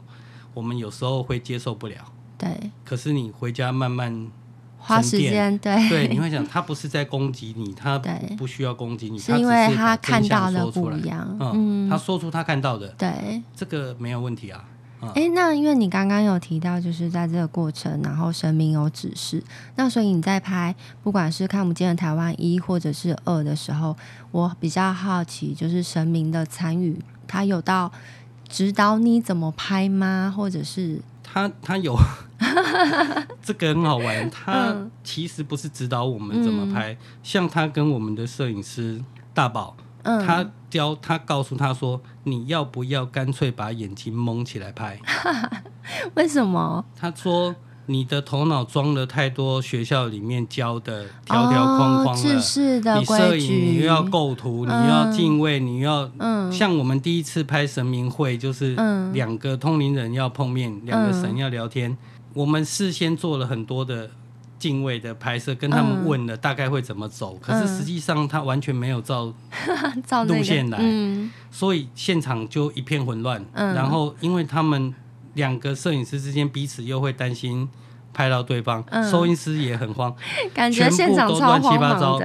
[0.54, 1.96] 我们有时候会接受不了。
[2.36, 2.48] 对，
[2.84, 4.28] 可是你回家慢慢。
[4.78, 7.98] 花时间对对，你会想他不是在攻击你，他
[8.38, 11.36] 不需要攻击你，是因为他看到的不一样。
[11.40, 14.64] 嗯，他说出他看到的，对，这个没有问题啊。
[15.14, 19.42] 哎，那因为你刚刚有提到，就是在这个过程，然后神明有指示，
[19.76, 23.96] 那所以你在拍不管是看不见的台湾一或者是二的时候，
[24.30, 27.92] 我比较好奇，就是神明的参与，他有到
[28.48, 30.32] 指导你怎么拍吗？
[30.36, 31.96] 或者是他他有。
[33.42, 39.74] 这个很好玩，他其实不是指导我们怎么拍，嗯、像他跟我们的摄影师大宝，
[40.06, 44.98] 嗯、他教他告诉他说，你要不要干脆把眼睛蒙起来拍？
[46.14, 46.84] 为什么？
[46.98, 47.54] 他说。
[47.88, 58.74] 你的头脑装了太多学校里面教的条条框框了，是是的，你摄影你又要构图，嗯、你要敬畏，你要，嗯、像我们第一次拍神明会，就是
[59.12, 61.96] 两个通灵人要碰面，两、嗯、个神要聊天，
[62.34, 64.10] 我们事先做了很多的
[64.58, 69.32] 敬畏的拍摄，跟他们问了大概会怎么走，嗯、可是实际上他完全没有照
[70.28, 74.94] 路线来，嗯、所以现场就一片混乱，嗯、然后因为他们。
[75.36, 77.68] 两个摄影师之间彼此又会担心
[78.14, 80.10] 拍到对方，嗯、收音师也很慌，
[80.54, 82.18] 感觉现场都乱七八糟。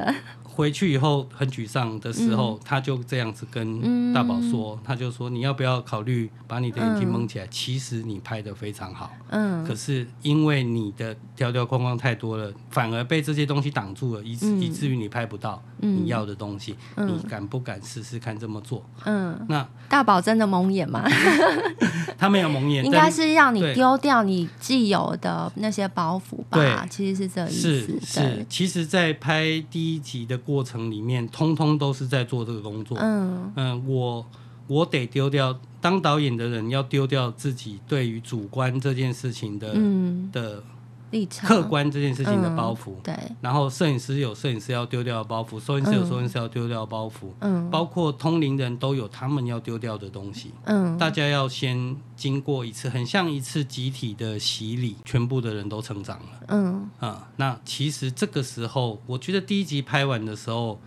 [0.53, 7.45] 回去以后很沮丧的时候，嗯、他就这样子跟大宝说，嗯、他就说，你要不要考虑把你的眼睛蒙起来？
[7.45, 16.75] 嗯、其实你拍的非常好，嗯，可是因为你的条条框框太多了，反而被这些东西挡住了，以至、嗯、以至于你拍不到你要的东西。
[16.97, 18.85] 嗯、你敢不敢试试看这么做？
[19.05, 21.07] 嗯，那大宝真的蒙眼吗？
[22.19, 26.57] 他没有蒙眼，应该是让你丢掉你既有的那些包袱吧？
[26.57, 27.79] 对其实是这意思。
[27.79, 30.40] 是是，其实，在拍第一集的。
[30.45, 32.97] 过程里面，通通都是在做这个工作。
[32.99, 34.25] 嗯嗯、呃，我
[34.67, 40.63] 我得丢掉当导演的人要丢掉自己对于主观这件事情的、嗯、的。
[41.41, 56.89] 客观这件事情的包袱，对，然后摄影师有摄影师要丢掉的包袱，收音师有收音师要丢掉的包袱，嗯，包括通灵人都有他们要丢掉的东西，嗯，大家要先经过一次，很像一次集体的洗礼，全部的人都成长了，嗯。
[56.99, 60.79] 啊，那其实这个时候，我觉得第一集拍完的时候，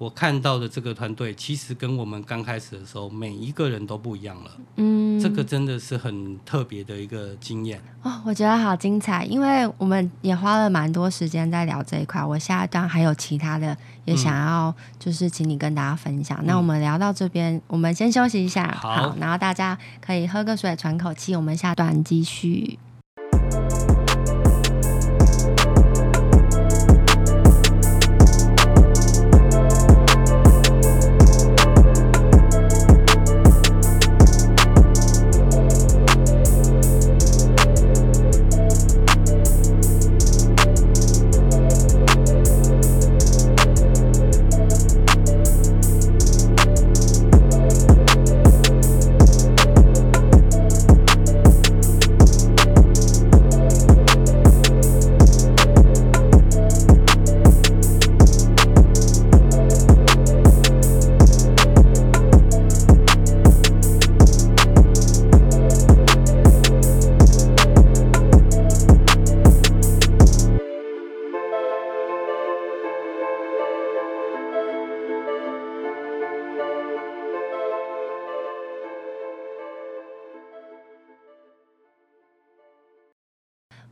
[0.00, 5.20] 我看到的这个团队，其实跟我们刚开始的时候，每一个人都不一样了，嗯。
[5.20, 12.24] 这个真的是很特别的一个经验哦，我觉得好精彩，因为我们也花了蛮多时间在聊这一块。
[12.24, 16.38] 我下一段还有其他的也想要，就是请你跟大家分享。
[16.40, 22.78] 嗯、那我们聊到这边，我们先休息一下，好，好，然后大家可以喝个水，喘口气，我们下段继续。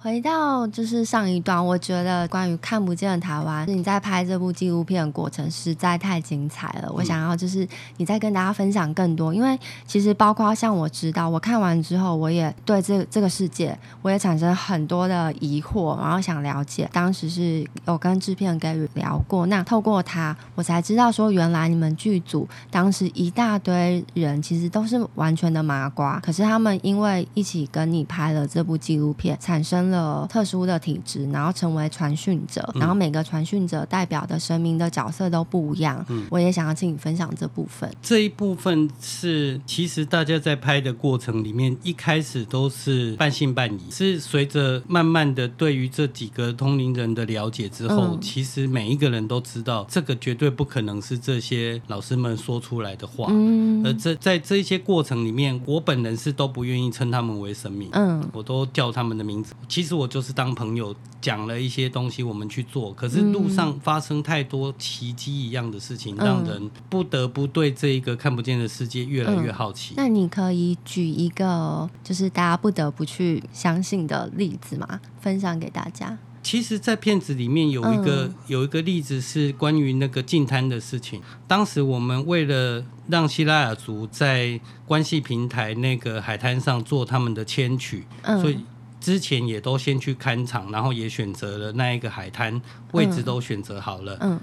[0.09, 6.91] 回到就是上一段，我觉得关于看不见的台湾，你在拍这部纪录片的过程实在太精彩了。
[6.91, 7.69] 我想要就是
[7.99, 16.89] 你再跟大家分享更多，因为其实包括像我知道，我看完之后，我也对这这个世界，我也产生很多的疑惑，然后想了解。
[16.91, 29.98] 当时是有跟制片 Gary 聊过，那透过他，我才知道说，原来你们剧组当时一大堆人其实都是完全的麻瓜，可是他们因为一起跟你拍了这部纪录片，产生了
[30.29, 36.05] 特殊的体质，然后成为传讯者，然后每个传讯者代表的神明的角色都不一样。
[36.09, 37.91] 嗯，我也想要请你分享这部分。
[38.03, 53.29] 这一部分是其实大家在拍的过程里面，一开始都是半信半疑，是随着慢慢的对于这几个通灵人的了解之后，嗯，其实每一个人都知道，这个绝对不可能是这些老师们说出来的话。
[53.31, 57.89] 嗯，而这在这些过程里面，我本人是都不愿意称他们为神明。
[57.93, 59.55] 嗯，我都叫他们的名字。
[59.69, 62.93] 其实我就是当朋友讲了一些东西，我们去做。
[62.93, 69.95] 可是路上发生太多奇迹一样的事情，嗯，让人不得不对这一个看不见的世界越来越好奇。
[69.95, 75.01] 嗯，那你可以举一个就是大家不得不去相信的例子吗？
[75.21, 76.19] 分享给大家。
[76.41, 81.21] 其实，在片子里面有一个，嗯，有一个例子是关于那个净滩的事情。
[81.47, 88.65] 当时我们为了让希拉雅族在关系平台那个海滩上做他们的签曲，嗯，所以。
[89.01, 92.61] 之前也都先去看场，然后也选择了那一个海滩
[92.93, 94.17] 位置都选择好了。
[94.21, 94.41] 嗯，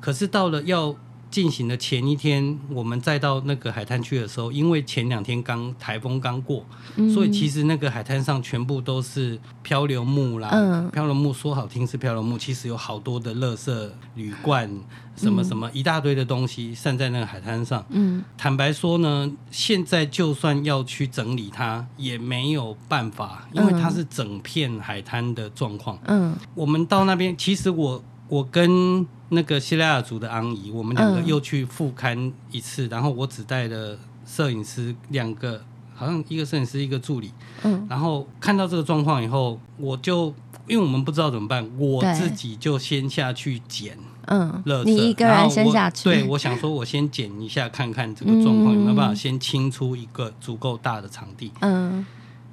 [0.00, 0.94] 可是到了要
[1.30, 6.64] 进行的前一天，我们再到那个海滩去的时候，因为前两天刚台风刚过，
[6.96, 10.48] 嗯，所以其实那个海滩上全部都是漂流木啦。
[10.52, 14.70] 嗯，漂流木说好听是漂流木，其实有好多的垃圾铝罐，
[15.16, 17.84] 什么什么一大堆的东西散在那个海滩上。
[17.90, 25.98] 嗯，坦白说呢，现在就算要去整理它，也没有办法，因为它是整片海滩的状况。
[26.06, 28.02] 嗯，我们到那边，其实我。
[28.28, 35.62] 我跟那个西拉雅族的昂姨，我们两个又去复刊一次，嗯，然后我只带了摄影师两个，
[35.94, 40.34] 好像一个摄影师一个助理，嗯，然后看到这个状况以后，我就
[40.66, 52.04] 因为我们不知道怎么办，我自己就先下去捡，嗯，你一个人先下去，对，我想说我先捡一下，看看这个状况有没有办法先清出一个足够大的场地，嗯，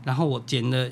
[0.03, 0.89] 然后我捡了。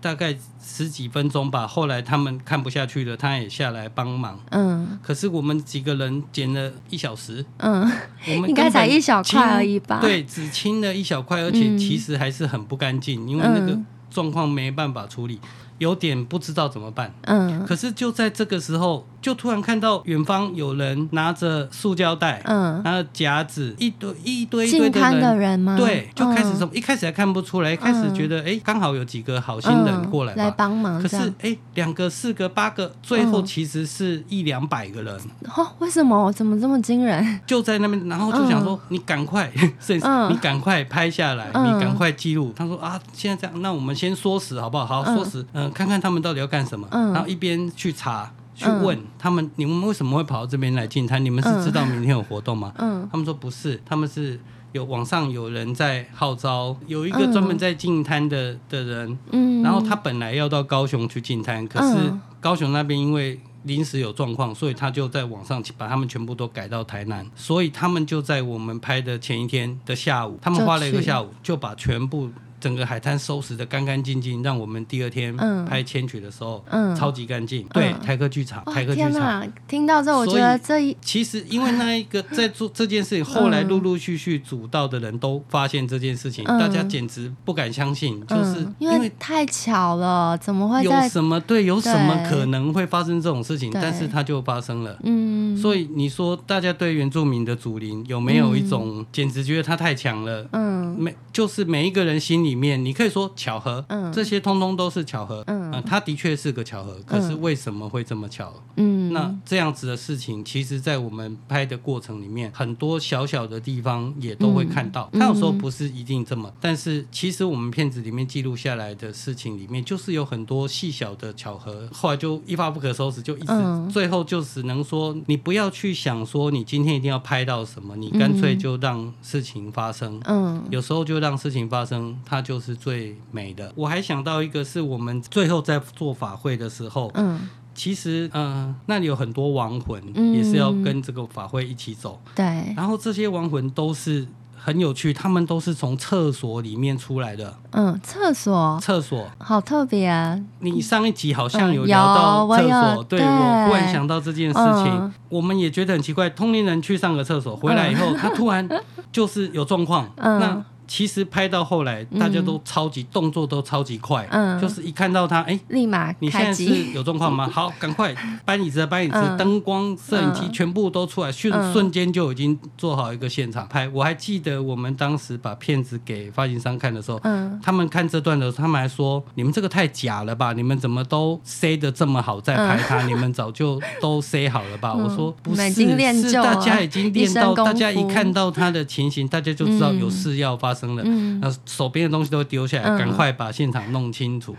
[0.00, 4.40] 大概十几分钟吧，后来他们看不下去了，他也下来帮忙。
[4.50, 7.44] 嗯，可是我们几个人捡了一小时。
[7.58, 7.82] 嗯，
[8.28, 9.98] 我们应该才一小块而已吧？
[10.00, 13.78] 对，只清了一小块，而且其实还是很不干净，因为那个
[14.10, 15.38] 状况没办法处理。
[15.80, 25.78] 有点不知道怎么办，嗯，可是就在这个时候，就突然看到远方有人拿着塑胶袋，嗯，拿着夹子，一堆一堆一堆的人，的人吗？
[25.78, 35.18] 对，就开始什么、嗯，一开始还看不出来，一开始觉得，哎、嗯，刚好有几个好心人过来、嗯、来帮忙，可是，哎，两个、四个、八个，最后其实是一两百个人。
[35.56, 36.30] 哦，为什么？
[36.32, 37.40] 怎么这么惊人？
[37.46, 42.52] 就在那边，然后就想说，嗯、你赶快， 所以你赶快拍下来，嗯、你赶快记录。
[42.54, 44.84] 他说啊，现在这样，那我们先缩时好不好？
[44.84, 45.69] 好，缩时，嗯。
[45.72, 51.24] 看看他们到底要干什么，嗯，然后一边去查，去问他们，你们为什么会跑到这边来进餐？
[51.24, 52.72] 你们是知道明天有活动吗？
[52.78, 54.38] 嗯，他们说不是，他们是
[54.72, 72.30] 有网上有人在号召，有一个专门在进摊的的人，嗯，然后他本来要到高雄去进摊，可是高雄那边因为临时有状况，所以他就在网上把他们全部都改到台南，所以他们就在我们拍的前一天的下午，他们花了一个下午就把全部。
[72.60, 75.34] 整个海滩收拾的干干净净，让我们第二天
[75.66, 77.66] 拍千曲的时候，嗯，超级干净。
[77.72, 79.50] 对，台客剧场，台客剧场。
[79.66, 93.70] 听到这，我觉得这一其实因为那一个在做 这件事情，后来陆陆续续主道的人都发现这件事情，大家简直不敢相信，就是因为太巧了，怎么会有什么对，有什么可能会发生这种事情？
[93.72, 94.98] 但是它就发生了。
[95.04, 100.46] 嗯，所以你说大家对原住民的祖灵有没有一种简直觉得他太强了？
[100.52, 102.60] 嗯，每就是每一个人心里。
[102.60, 108.52] 面你可以说巧合，嗯，这些通通都是巧合，嗯，呃、它的确是个巧合，可是为什么会这么巧？
[108.76, 115.08] 嗯，那这样子的事情，其实，在我们拍的过程里面，很多小小的地方也都会看到。
[115.14, 123.54] 它有时候不是一定这么，但是其实我们片子里面记录下来的事情里面，就是有很多细小的巧合，后来就一发不可收拾，就一直
[123.90, 130.20] 最后就只能说，你不要去想说你今天一定要拍到什么，你干脆就让事情发生。
[130.24, 132.40] 嗯，有时候就让事情发生，它。
[132.50, 133.72] 就是最美的。
[133.76, 142.20] 我还想到一个，是我们最后在做法会的时候，嗯，其实，嗯、呃，那里有很多亡魂，嗯、也是要跟这个法会一起走。
[142.34, 142.44] 对。
[142.74, 144.26] 然后这些亡魂都是
[144.62, 147.54] 很有趣，他们都是从厕所里面出来的。
[147.70, 150.38] 嗯，厕所，厕所，好特别啊！
[150.58, 154.54] 你上一集好像有聊到厕所，嗯、对，对我忽然想到这件事
[154.84, 156.28] 情，嗯、我们也觉得很奇怪。
[156.30, 158.68] 通灵人去上个厕所回来以后，嗯、他突然
[159.10, 160.08] 就是有状况。
[160.16, 160.38] 嗯。
[160.38, 167.46] 那其实拍到后来，大家都超级动作都超级快，嗯，就是一看到他，哎，立马，你现在是有状况吗？
[167.54, 168.12] 好，赶快
[168.44, 173.88] 搬椅子，搬椅子，灯光、摄影机全部都出来，瞬瞬间就已经做好一个现场拍。
[173.90, 180.52] 我还记得我们当时把片子给发行商看的时候，嗯，他们看这段的时候，他们还说：“你们这个太假了吧？
[180.52, 183.06] 你们怎么都塞的这么好在拍它？
[183.06, 185.72] 你们早就都塞好了吧？”我说：“不是，
[186.20, 194.54] 是大家已经练到，大家一看到他的情形，大家就知道有事要发生。”嗯，那手边的东西都会丢下来，赶快把现场弄清楚。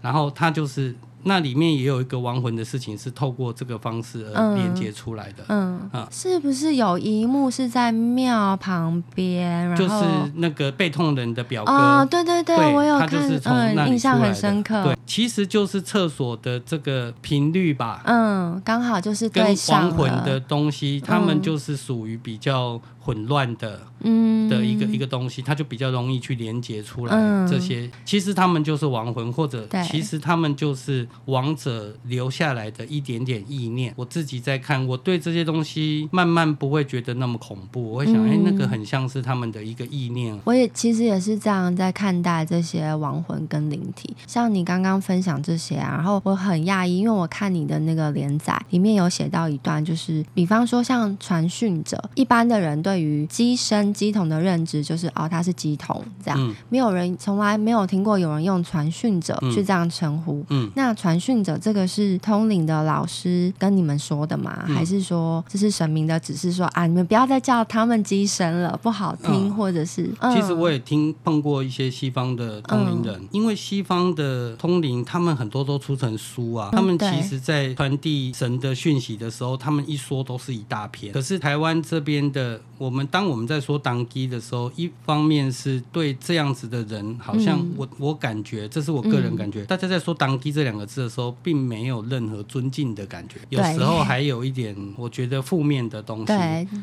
[0.00, 5.44] 然后他就是那里面也有一个亡魂的事情，是透过这个方式而连接出来的。
[5.48, 9.76] 嗯啊，是不是有一幕是在庙旁边？
[9.76, 9.92] 就是
[10.36, 11.72] 那个被痛人的表哥。
[11.72, 14.82] 哦，对对对，我有看，印象很深刻。
[14.82, 18.00] 对，其实就是厕所的这个频率吧。
[18.06, 22.80] 嗯，刚好就是跟亡魂的东西，他们就是属于比较。
[23.10, 27.46] 混乱的，嗯，的一个一个东西，它就比较容易去连接出来。
[27.48, 33.92] 这些其实他们就是亡魂，或者其实他们就是亡者留下来的一点点意念。
[33.96, 40.38] 我自己在看，我对这些东西慢慢不会觉得那么恐怖，我会想，哎，那个很像是他们的一个意念。
[40.44, 44.14] 我也其实也是这样在看待这些亡魂跟灵体。
[44.28, 60.44] 像你刚刚分享这些啊，然后我很讶异，因为我看你的那个连载里面有写到一段，就是比方说像传讯者，一般的人对于机身乩童的认知就是哦，他是乩童这样，嗯、没有人从来没有听过有人用传讯者去这样称呼。
[60.50, 64.64] 嗯，那传讯者这个是通灵的老师跟你们说的吗？
[64.68, 70.10] 嗯、还是说这是神明的指示说啊，你们不要再叫他们机身了，不好听，嗯、或者是？
[70.20, 81.12] 嗯、其实我也听碰过一些西方的通灵人，嗯、因为西方的通灵，他们很多都出成书啊，嗯、他们其实在传递神的讯息的时候，他们一说都是一大片。
[81.12, 83.06] 可是台湾这边的我们。
[83.10, 96.32] 当我们在说当机的时候，一方面是对这样子的人，好像我、嗯、我感觉，这是我个人感觉，嗯、大家在说当机这两个字的时候，并没有任何尊敬的感觉，有时候 还有一点我觉得负面的东西。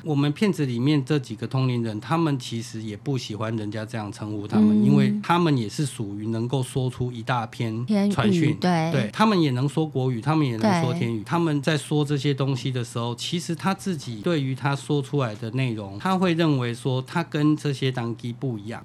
[0.03, 11.23] 我们片子里面这几个通灵人，他们其实也不喜欢人家这样称呼他们，嗯、因为他们也是属于能够说出一大篇传讯，对，对他们也能说国语，他们也能说天语。
[11.23, 18.81] 他们在说这些东西的时候，其实他自己对于他说出来的内容，他会认为说他跟这些当机不一样，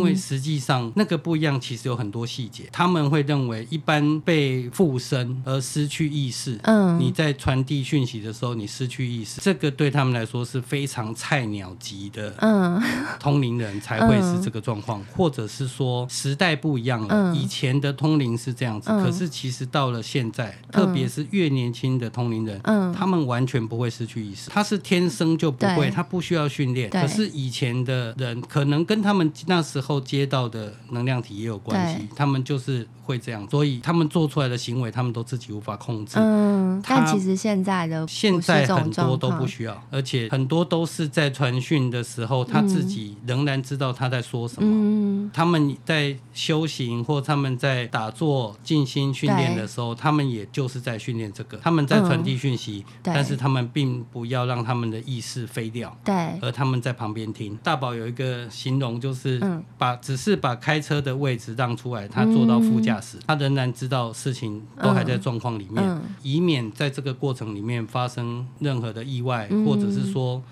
[0.00, 2.68] 因为实际上那个不一样，其实有很多细节。
[2.72, 12.82] 他们会认为，一般被附身而失去意识，嗯，你在传递讯息的时候，你失去意识，这个对他们来说是非常菜鸟级的，嗯，
[13.18, 26.88] 通灵人才会是这个状况，或者是说时代不一样了，以前的通灵是这样子，可是其实到了现在，特别是越年轻的通灵人，嗯，他们完全不会失去意识，他是天生就不会，他不需要训练。
[26.90, 36.12] 可是以前的人可能跟他们那时后接到的能量体也有关系，他们就是会这样，所以他们做出来的行为，他们都自己无法控制。
[36.16, 44.68] 嗯，但其实现在的现在很多都不需要，而且很多都是在传讯的时候，他自己仍然知道他在说什么。
[44.70, 55.96] 嗯，他们在修行或他们在打坐静心训练的时候，他们也就是在训练这个，他们在传递讯息，但是他们并不要让他们的意识飞掉。
[56.04, 57.58] 对，而他们在旁边听。
[57.64, 59.40] 大宝有一个形容，就是
[59.80, 70.42] 把只是把开车的位置让出来，他坐到副驾驶，他仍然知道事情都还在状况里面，以免在这个过程里面发生任何的意外，或者是说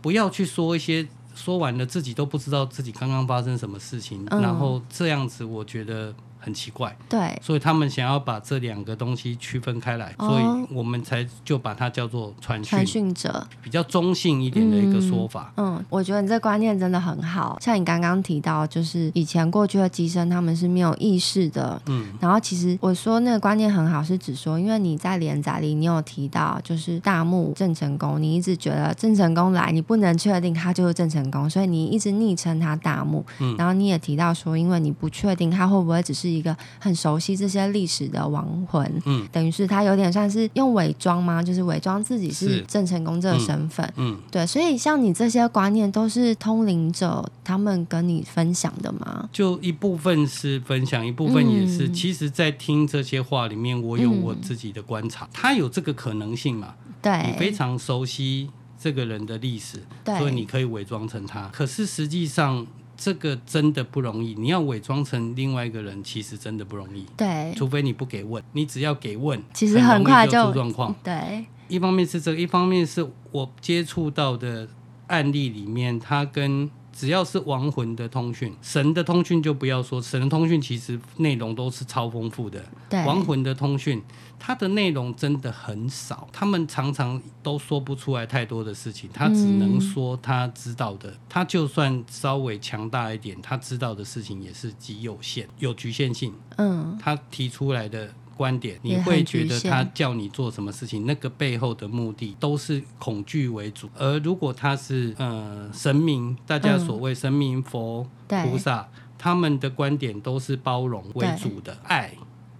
[0.00, 6.12] 不要去说一些说完了自己都不知道自己刚刚发生什么事情，然后这样子，我觉得。
[6.44, 15.52] 很奇怪，对，所以他们想要把这两个东西区分开来，哦、所以我们才就把它叫做传讯传讯者，比较中性一点的一个说法。
[15.56, 17.56] 嗯，嗯，我觉得你这观念真的很好。
[17.60, 33.24] 像你刚刚提到，就是以前过去的机身他们是没有意识的，嗯，然后其实我说那个观念很好，是指说，因为你在连载里你有提到，就是大木郑成功，你一直觉得郑成功来，你不能确定他就是郑成功，所以你一直昵称他大木。
[33.38, 36.31] 嗯，然后你也提到说，因为你不确定他会不会只是。
[36.32, 41.42] 一个很熟悉这些历史的亡魂，嗯，等于是他有点像是用伪装吗？
[41.42, 44.46] 就是伪装自己是郑成功这个身份，嗯，嗯对。
[44.46, 49.28] 所以像你这些观念都是通灵者他们跟你分享的吗？
[49.32, 51.88] 就一部分是分享，一部分也是。
[51.88, 56.74] 嗯、其实，在听这些话里面，我有我自己的观察，他、嗯、有这个可能性嘛？
[57.00, 61.48] 对，你非常熟悉这个人的历史，对所以你可以伪装成他。
[61.52, 62.66] 可是实际上。
[63.02, 67.04] 这个真的不容易，你要伪装成另外一个人，其实真的不容易。
[67.16, 70.94] 对，除非你不给问，你只要给问，其实很快就出状况。
[71.02, 74.68] 对，一方面是这个，一方面是我接触到的
[75.08, 76.70] 案例里面，他跟。
[76.92, 82.62] 只要是亡魂的通讯，神的通讯就不要说，神的通讯其实内容都是超丰富的。
[82.88, 84.02] 对，亡魂的通讯，
[84.38, 96.34] 它的内容真的很少，他们常常都说不出来太多的事情，他只能说他知道的，嗯、他就算稍微强大一点，他知道的事情也是极有限，有局限性。
[96.56, 98.12] 嗯，他提出来的。
[98.36, 103.88] 观点，你会觉得他叫你做什么事情，那个背后的目的都是恐惧为主。
[103.96, 112.12] 而如果他是呃神明，大家所谓神明佛菩萨，他们的观点都是包容为主的，爱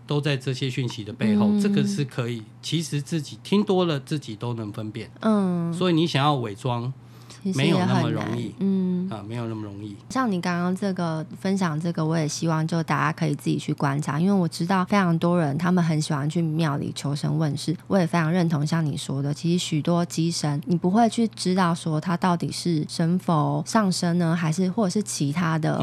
[0.07, 1.51] 都在这些讯息的背后。
[1.61, 5.11] 这个是可以，其实自己听多了，自己都能分辨。
[5.21, 6.93] 嗯，所以你想要伪装。
[7.55, 9.97] 没有那么容易，嗯啊，没有那么容易。
[10.11, 25.81] 像你刚刚这个分享这个，我也希望就大家可以自己去观察，因为我知道非常多人他们很喜欢去庙里求神问事，我也非常认同像你说的，其实许多机神你不会去知道说他到底是神佛上身呢，还是或者是其他的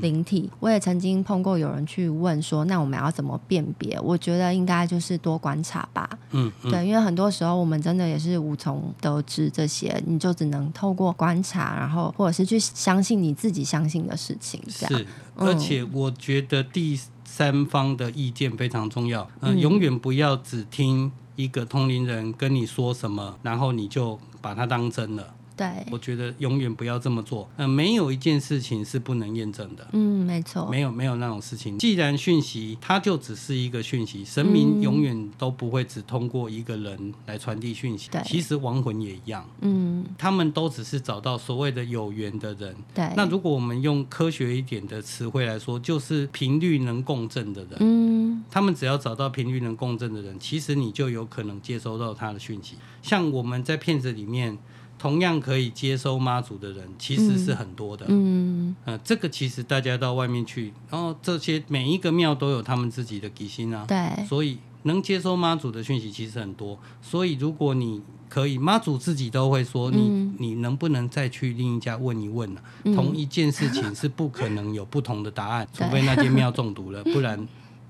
[0.00, 0.48] 灵体。
[0.50, 4.00] 嗯嗯、我也曾经碰过有人去问说，那我们要怎么辨别？
[4.00, 6.08] 我觉得应该就是多观察吧。
[6.30, 11.01] 嗯，嗯对，因为很多时候我们真的也是无从得知这些，你就只能透过。
[11.02, 14.98] 过观察，然后或者是去相信你自己相信的事情，这样。
[14.98, 25.34] 是，而且我觉得第三方的意见非常重要，嗯，永远不要只听一个通灵人跟你说什么，然后你就把它当真了。
[25.62, 27.48] 对，我觉得永远不要这么做。
[27.56, 29.86] 嗯、呃，没有一件事情是不能验证的。
[29.92, 31.78] 嗯，没错，没有没有那种事情。
[31.78, 38.10] 既然讯息它就只是一个讯息，神明永远都不会只通过一个人来传递讯息。
[38.10, 39.48] 对，其实亡魂也一样。
[39.60, 42.74] 嗯，他们都只是找到所谓的有缘的人。
[42.94, 47.76] 对，那如果我们用科学一点的词汇来说，就是频率能共振的人。
[47.80, 52.76] 嗯，他们只要找到频率能共振的人，其实你就有可能接收到他的讯息。
[53.02, 54.58] 像我们在片子里面。
[55.02, 58.06] 同样可以接收妈祖的人，其实是很多的。
[58.08, 63.84] 嗯，呃，这个其实大家到外面去，然后这些每一个庙都有他们自己的乩心啊。
[63.88, 64.24] 对。
[64.26, 66.78] 所以能接收妈祖的讯息其实很多。
[67.00, 72.60] 所以如果你可以，妈祖自己都会说你，你你能不能再去另一家问一问呢？
[72.84, 77.44] 嗯、同一件事情是不可能有不同的答案，除非那间庙中毒了， 不然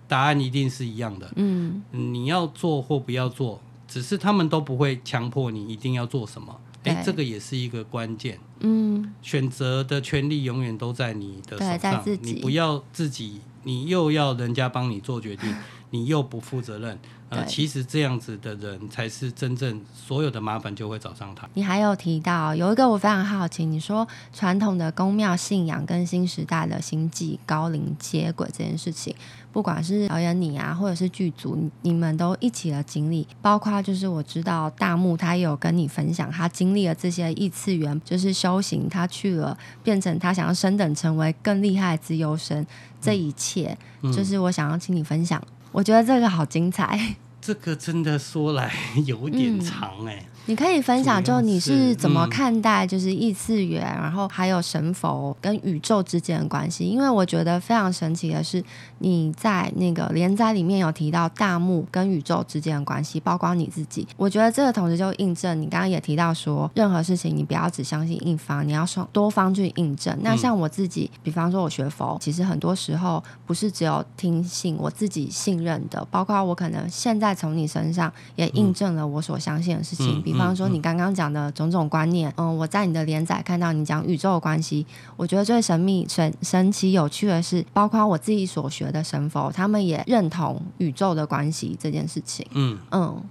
[0.08, 1.30] 答案一定是一样的。
[1.36, 6.58] 嗯，你要做或不要做，只是他们都不会强迫你一定要做什么。
[6.84, 8.38] 哎，这个也是一个关键。
[8.60, 15.54] 嗯，选择的权利永远都在你的手上，你不要自己，你又要人家帮你做决定，
[15.90, 16.98] 你又不负责任。
[17.28, 21.48] 呃，其实这样子的人才是真正所有的麻烦就会找上他。
[21.54, 29.16] 你还有提到有一个我非常好奇，你说传统的宫庙信仰跟新时代的星际高龄接轨这件事情，
[29.52, 42.66] 不管是导演你啊，或者是剧组，你们都一起的经历，包括就是我知道大木他也有跟你分享他经历了这些异次元，就是修行，他去了变成他想要升等成为更厉害的资优生，
[43.00, 45.42] 这一切、嗯、就是我想要请你分享。
[45.70, 48.72] 我觉得这个好精彩， 这个真的说来
[49.04, 50.18] 有点长哎、欸。
[50.18, 53.22] 嗯你可以分享，就你是怎么看待就是。
[53.22, 56.84] 异次元，嗯、然后还有神佛跟宇宙之间的关系？
[56.84, 58.64] 因为我觉得非常神奇的是，
[58.98, 64.08] 你在那个连载里面有提到大木跟宇宙之间的关系，包括你自己。
[64.16, 70.18] 我觉得这个同时就印证你刚刚也提到说，任何事情你不要只相信一方，你要双多方去印证。
[70.22, 80.22] 那像我自己，比方说我学佛，其实很多时候不是只有听信我自己信任的，包括我可能现在从你身上也印证了我所相信的事情。
[80.32, 92.46] 比方说，你刚刚讲的种种观念，嗯，我在你的连载看到你讲宇宙的关系，我觉得最神秘、神神奇、有趣的是，包括我自己所学的神佛，他们也认同宇宙的关系这件事情。
[92.52, 93.22] 嗯嗯，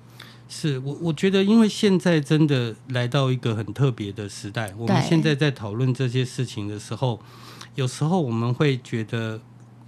[0.47, 7.19] 是我我觉得，因为现在真的来到一个很特别的时代，我们现在在讨论这些事情的时候，
[7.75, 9.41] 有时候我们会觉得。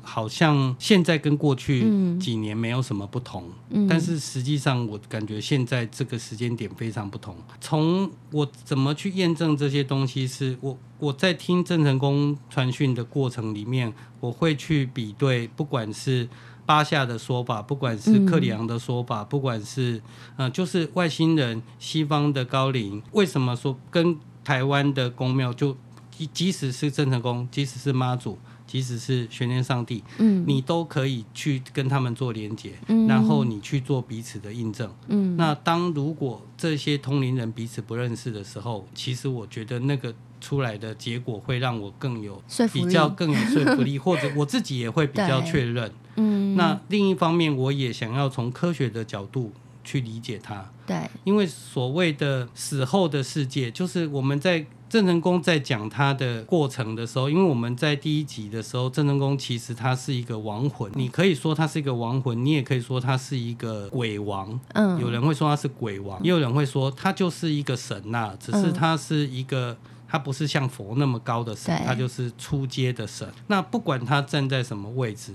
[0.05, 1.81] 好像现在跟过去
[2.19, 7.35] 几年没有什么不同，嗯、但是实际上我感觉现在这个时间点非常不同。
[7.61, 16.27] 从我怎么去验证这些东西，是我我在听郑成功传讯的过程里面，我会去比对，不管是
[16.65, 20.01] 巴夏的说法，不管是克里昂的说法，嗯、不管是
[20.35, 25.75] 呃，就是外星人、西方的高龄，为什么说跟台湾的宫庙就
[26.11, 28.37] 即即使是郑成功，即使是妈祖。
[28.73, 35.37] 即使是悬念上帝，嗯，你都可以去跟他们做连接，嗯，然后你去做彼此的印证，嗯。
[35.37, 40.11] 那当如果这些通灵人彼此不认识的时候，其实我觉得那个
[40.41, 46.55] 出来的结果会让我更有比较更有说服力， 或者我自己也会比较确认，嗯。
[46.55, 49.51] 那另一方面，我也想要从科学的角度
[49.83, 54.65] 去理解它，对，因为所谓的死后的世界，就是我们在。
[54.89, 64.59] 郑成功在讲他的过程的时候，因为我们在第一集的时候，郑成功其实他是一个亡魂，你可以说他是一个亡魂，你也可以说他是一个鬼王。
[64.73, 69.75] 嗯，有人会说他是鬼王，也有人会说他就是一个神呐、啊，只是他是一个，
[70.07, 73.27] 他不是像佛那么高的神，他就是出阶的神。
[73.47, 75.33] 那不管他站在什么位置，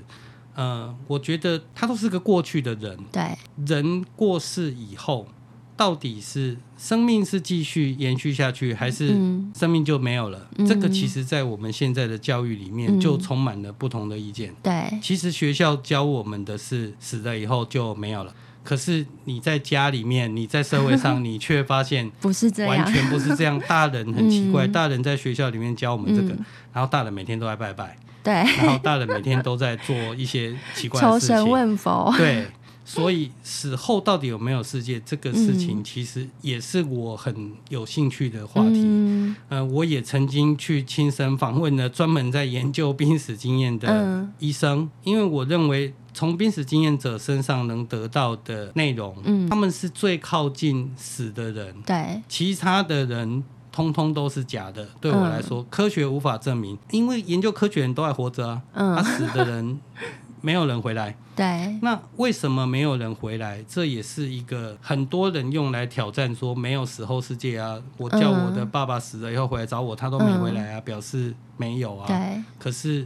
[0.58, 2.98] 呃，我觉得他都是个过去的人。
[3.10, 5.26] 对，人过世以后。
[5.78, 9.10] 到底是生命是继续延续下去，还是
[9.54, 10.48] 生命就没有了？
[10.56, 14.52] 嗯、这个其实，在我们现在的教育里面，就充满了不同的意见。
[14.60, 18.34] 对、嗯，其实学校教我们的是死了以后就没有了，
[18.64, 23.56] 可是你在家里面，你在社会上， 你却发现不是这样，完全不是这样。
[23.68, 26.36] 大人很奇怪， 大人在学校里面教我们这个，
[26.72, 27.96] 然后大人每天都在拜拜，
[28.28, 32.46] 对，然后大人每天都在做一些奇怪的事情，求神问佛，对。
[32.84, 38.80] 所以死后到底有没有世界这个事情，其实也是我很有兴趣的话题。
[38.82, 51.74] 嗯，呃，我也曾经去亲身访问了专门在研究濒死经验的医生，因为我认为从濒死经验者身上能得到的内容，嗯，他们是最靠近死的人。
[51.84, 53.44] 对，其他的人
[53.78, 54.84] 通通都是假的。
[55.00, 59.78] 对我来说，科学无法证明，因为研究科学人都还活着啊，他死的人。
[60.40, 61.76] 没有人回来， 对。
[61.82, 63.60] 那为什么没有人回来？
[63.66, 67.76] 这也是一个很多人用来挑战说没有死后世界啊。
[67.96, 72.06] 我叫我的爸爸死了以后回来找我，他都没回来啊，表示没有啊。
[72.06, 72.40] 对。
[72.56, 73.04] 可是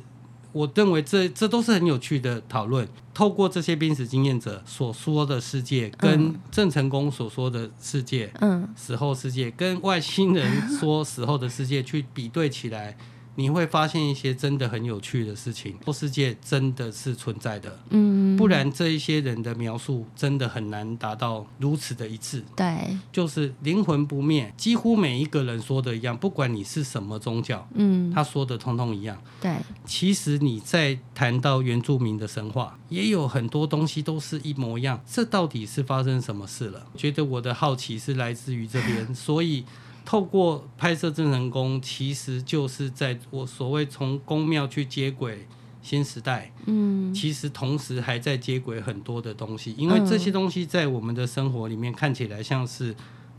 [0.53, 2.87] 我认为这这都是很有趣的讨论。
[3.15, 12.97] 透过这些濒死经验者所说的世界，跟郑成功所说的世界，嗯，死后世界，跟外星人说死后的世界去比对起来。
[13.35, 22.43] 你会发现一些真的很有趣的事情，世界真的是存在的，嗯，不然这一些人的描述真的很难达到如此的一致。
[22.57, 29.17] 对，就是灵魂不灭，几乎每一个人说的一样，不管你是什么宗教，嗯，他说的通通一样。
[29.41, 35.01] 对，其实你在谈到原住民的神话，也有很多东西都是一模一样。
[35.07, 36.87] 这到底是发生什么事了？
[36.97, 39.65] 觉得我的好奇是来自于这边，所以。
[40.05, 45.47] 透过拍摄郑成功，其实就是在我所谓从宫庙去接轨
[45.81, 46.53] 新时代。
[46.67, 52.95] 嗯，其实同时还在接轨很多的东西，因为这些东西在我们的生活里面看起来像是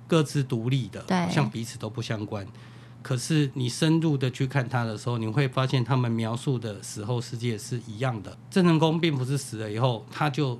[0.07, 2.45] 各自独立的，好像彼此都不相关。
[3.01, 8.37] 可是你深入的去看它的时候，你会发现他们描述的死后世界是一样的。
[8.49, 10.57] 郑成功并不是死了以后他就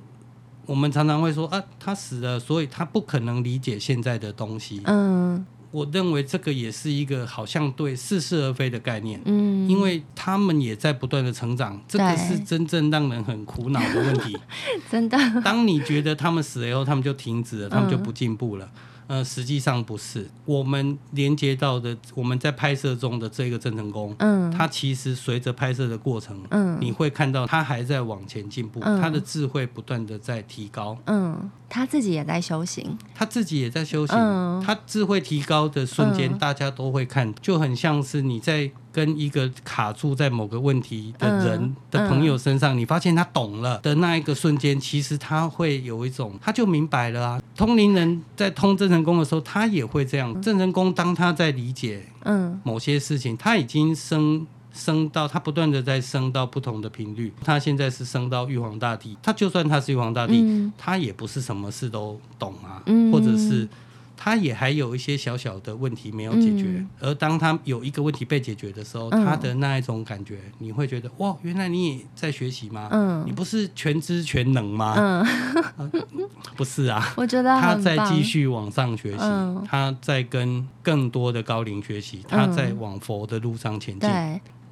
[0.66, 4.82] 我们常常会说啊，他死了，所以他不可能理解现在的东西。
[4.86, 9.20] 嗯，我认为这个也是一个好像对似是而非的概念。
[9.26, 14.38] 嗯，因为他们也在不断的成长，这个是真正让人很苦恼的问题。
[14.92, 18.66] 真的，当你觉得他们死了以后，他们就停止了，他们就不进步了。
[18.66, 38.72] 嗯呃，实际上不是，我们连接到的，我们在拍摄中的这个郑成功，嗯，他其实随着拍摄的过程，嗯，你会看到他还在往前进步，嗯，他的智慧不断的在提高，嗯，他自己也在修行，他自己也在修行，嗯，他智慧提高的瞬间，大家都会看，就很像是你在。
[38.94, 47.42] 跟一个卡住在某个问题的人的朋友身上，你发现他懂了的那一个瞬间，其实他会有一种，他就明白了啊。
[47.56, 50.40] 通灵人在通郑成功的时候，他也会这样。
[50.44, 57.34] 郑成功当他在理解嗯某些事情，他已经升升到他不断的在升到不同的频率。
[57.44, 63.68] 他现在是升到玉皇大帝，他就算他是玉皇大帝，嗯、他也不是什么事都懂啊，嗯、或者是。
[64.24, 72.88] 他也还有一些小小的问题没有解决，嗯、而当他有一个问题被解决的时候，嗯、他的那一种感觉，你会觉得哇，原来你也在学习吗？
[72.90, 75.26] 嗯，你不是全知全能吗？
[76.56, 84.10] 不是啊，我觉得他在继续往上学习，嗯、他在跟更多的高龄学习，他在往佛的路上前进。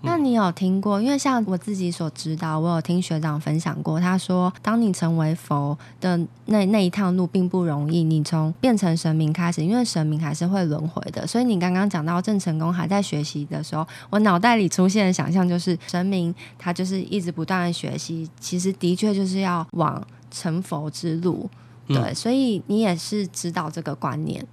[0.01, 0.09] 对。
[0.09, 1.01] 那你有听过？
[1.01, 8.03] 因为像我自己所知道，我有听学长分享过，他说，当你成为佛的那那一趟路并不容易。
[8.03, 11.25] 你从变成神明开始，因为神明还是会轮回的。
[11.25, 21.49] 所以你刚刚讲到郑成功还在学习的时候，我脑袋里出现的想象就是神明他就是一直不断的学习，其实的确就是要往成佛之路。
[21.87, 24.45] 对，嗯、所以你也是知道这个观念，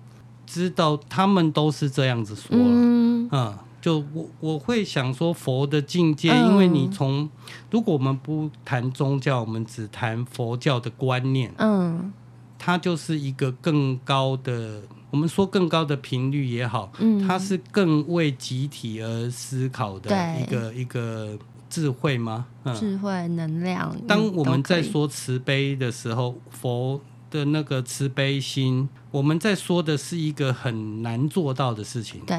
[0.46, 3.28] 知道他们都是这样子说了，嗯。
[3.32, 3.58] 嗯
[3.88, 7.26] 就我我会想说佛的境界，因为你从
[7.70, 12.12] 如果我们不谈宗教，我们只谈佛教的观念，嗯，
[12.58, 21.38] 它就是一个更高的，我们说更高的频率也好，嗯，它是更为集体而思考的一个一个
[21.70, 22.44] 智慧吗？
[22.64, 23.96] 嗯，智慧能量。
[24.06, 32.36] 当我们在说慈悲的时候，佛的那个慈悲心，我们在说的是一个很难做到的事情，对。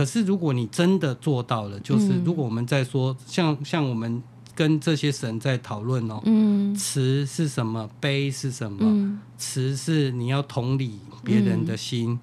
[0.00, 4.22] 可是，如果你真的做到了，就是如果我们在说，像像我们
[4.54, 7.86] 跟这些神在讨论哦，嗯，慈是什么？
[8.00, 8.78] 悲是什么？
[8.80, 12.18] 嗯，慈是你要同理别人的心，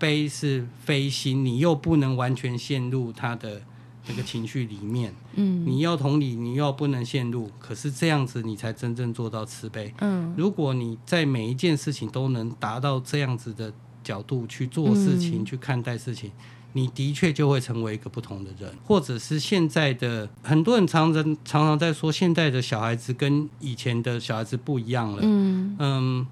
[0.00, 3.62] 悲是非心，你又不能完全陷入他的
[4.08, 16.32] 那个情绪里面，嗯，你要同理，你又不能陷入，可是这样子你才真正做到慈悲，嗯，如果你在每一件事情都能达到这样子的角度去做事情，嗯，去看待事情。
[16.76, 25.20] 你的确就会成为一个不同的人，或者是现在的很多人常常常常在说，现在的小孩子跟以前的小孩子不一样了。
[25.22, 25.74] 嗯。
[25.78, 26.26] 嗯，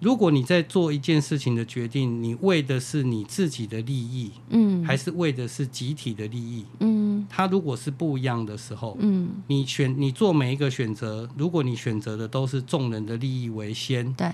[0.00, 14.28] 如果你在做一件事情的决定，你为的是你自己的利益，嗯，还是为的是集体的利益，嗯，他如果是不一样的时候，嗯，你选你做每一个选择，如果你选择的都是众人的利益为先，对。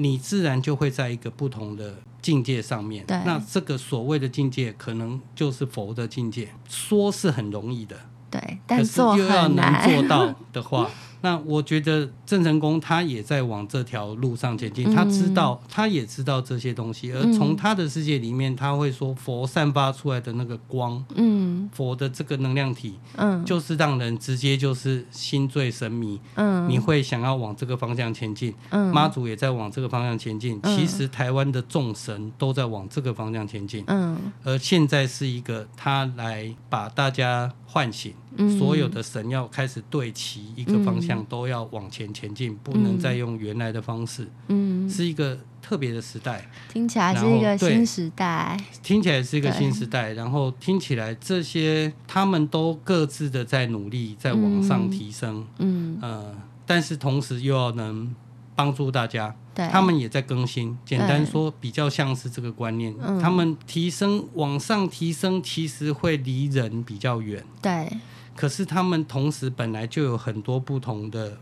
[0.00, 1.96] 你自然就会在一个不同的
[2.28, 3.02] 境界上面。
[3.06, 6.46] 对那这个所谓的境界，可能就是佛的境界。
[6.68, 7.96] 说是很容易的，
[8.30, 10.88] 对，但是又要能做到的话。
[11.20, 38.12] 那我觉得郑成功他也在往这条路上前进， 他知道，他也知道这些东西，而从他的世界里面，他会说佛散发出来的那个光，嗯，佛的这个能量体，嗯，就是让人直接就是心醉神迷，嗯，你会想要往这个方向前进，嗯，妈祖也在往这个方向前进，其实台湾的众神都在往这个方向前进，嗯，而现在是一个他来把大家唤醒。
[38.56, 44.28] 所有的神要开始对齐一个方向，都要往前前进，嗯、不能再用原来的方式。
[44.46, 48.58] 嗯，是一个特别的时代，听起来是一个新时代。
[48.82, 55.46] 听起来是一个新时代，然后听起来这些他们都各自的在努力，在往上提升。
[55.58, 56.34] 嗯，呃，
[56.66, 58.14] 但是同时又要能
[58.54, 59.34] 帮助大家。
[59.54, 60.76] 对，他们也在更新。
[60.84, 62.94] 简单说，比较像是这个观念。
[63.20, 67.44] 他们提升往上提升，其实会离人比较远。
[67.60, 67.88] 对。
[68.36, 71.36] 可是他们同时本来就有很多不同的，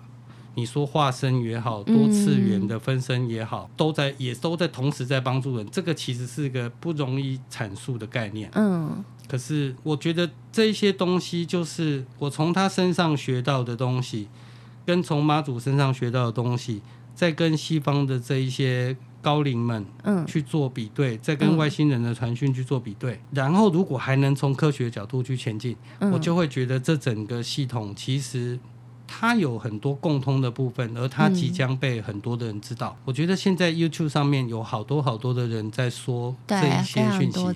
[0.57, 5.67] 你说化身也好，多次元的分身也好，都在也都在同时在帮助人。
[5.71, 8.51] 这个其实是一个不容易阐述的概念。
[8.55, 9.05] 嗯。
[9.29, 14.29] 可是我觉得这些东西，就是我从他身上学到的东西，
[14.85, 16.83] 跟从妈祖身上学到的东西，
[17.15, 18.97] 在跟西方的这一些。
[19.23, 28.57] 高龄们，嗯，去做比对，再跟外星人的传讯去做比对，嗯、然后如果还能从科学角度去前进，嗯、我就会觉得这整个系统其实
[29.07, 32.97] 它有很多共通的部分，而它即将被很多的人知道。
[32.99, 37.47] 嗯、我觉得现在 YouTube 上面有好多好多的人在说这一些讯息，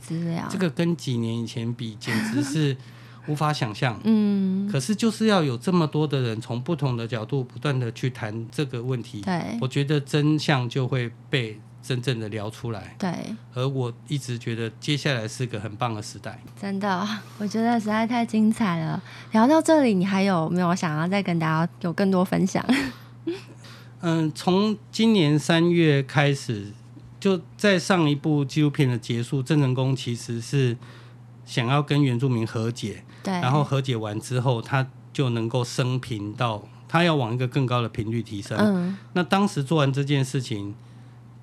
[0.48, 2.76] 这个跟几年以前比，简直是
[3.28, 4.00] 无法想象。
[4.04, 11.60] 嗯，可是就是要有这么多的人从不同的角度不断的去谈这个问题，对，我觉得真相就会被。
[11.82, 13.10] 真正的聊出来，对，
[13.54, 16.38] 而我一直觉得接下来是个很棒的时代。
[16.60, 17.08] 真的，
[17.38, 19.02] 我觉得实在太精彩了。
[19.32, 22.64] 聊到这里，你还有没有想要再跟大家有更多分享？
[24.02, 26.72] 嗯，从今年三月开始，
[27.18, 30.76] 就在上一部纪录片的结束，郑成功其实是
[31.46, 38.56] 想要跟原住民和解，对，然后和解完之后，他就能够升频到他要往一个更高的频率提升。
[38.58, 40.74] 嗯，那当时做完这件事情。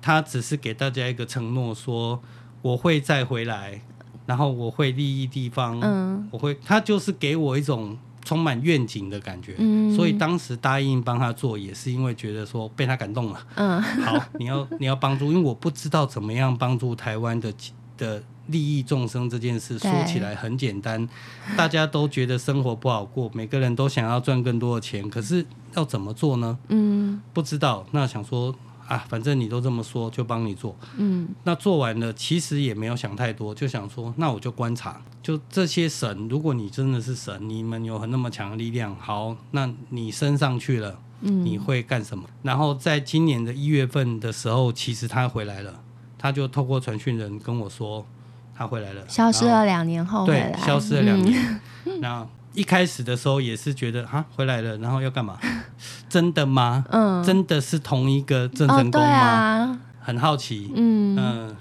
[0.08, 2.18] 他只是给大家一个承诺，说
[2.62, 3.78] 我会再回来，
[4.24, 7.94] 然后我会利益地方，嗯，我会，他就是给我一种
[8.24, 17.52] 充满愿景的感觉，嗯，所以当时答应帮他做，也是因为觉得说被他感动了，嗯，好，你要你要帮助，因为我不知道怎么样帮助台湾的
[17.98, 21.06] 的利益众生这件事，说起来很简单，
[21.54, 25.44] 大家都觉得生活不好过，每个人都想要赚更多的钱，可是
[25.74, 26.58] 要怎么做呢？
[26.68, 28.54] 嗯，不知道，那想说。
[28.88, 30.74] 啊，反正你都这么说，就帮你做。
[30.96, 42.24] 嗯，那做完了，其实也没有想太多，就想说，那我就观察，就这些神，如果你真的是神，你们有很那么强的力量，好，那你升上去了，嗯，你会干什么？
[42.42, 45.80] 然后在今年的一月份的时候，其实他回来了，
[46.16, 48.06] 他就透过传讯人跟我说，
[48.56, 51.60] 他回来了，消失了两年后对，消失了两年，
[52.00, 52.28] 那、嗯。
[52.58, 55.38] 一开始的时候也是觉得啊，回来了，然后要干嘛？
[56.10, 56.84] 真的吗？
[56.90, 59.06] 嗯，真的是同一个郑成功吗？
[59.06, 60.72] 哦啊、很好奇。
[60.74, 61.56] 嗯嗯、呃，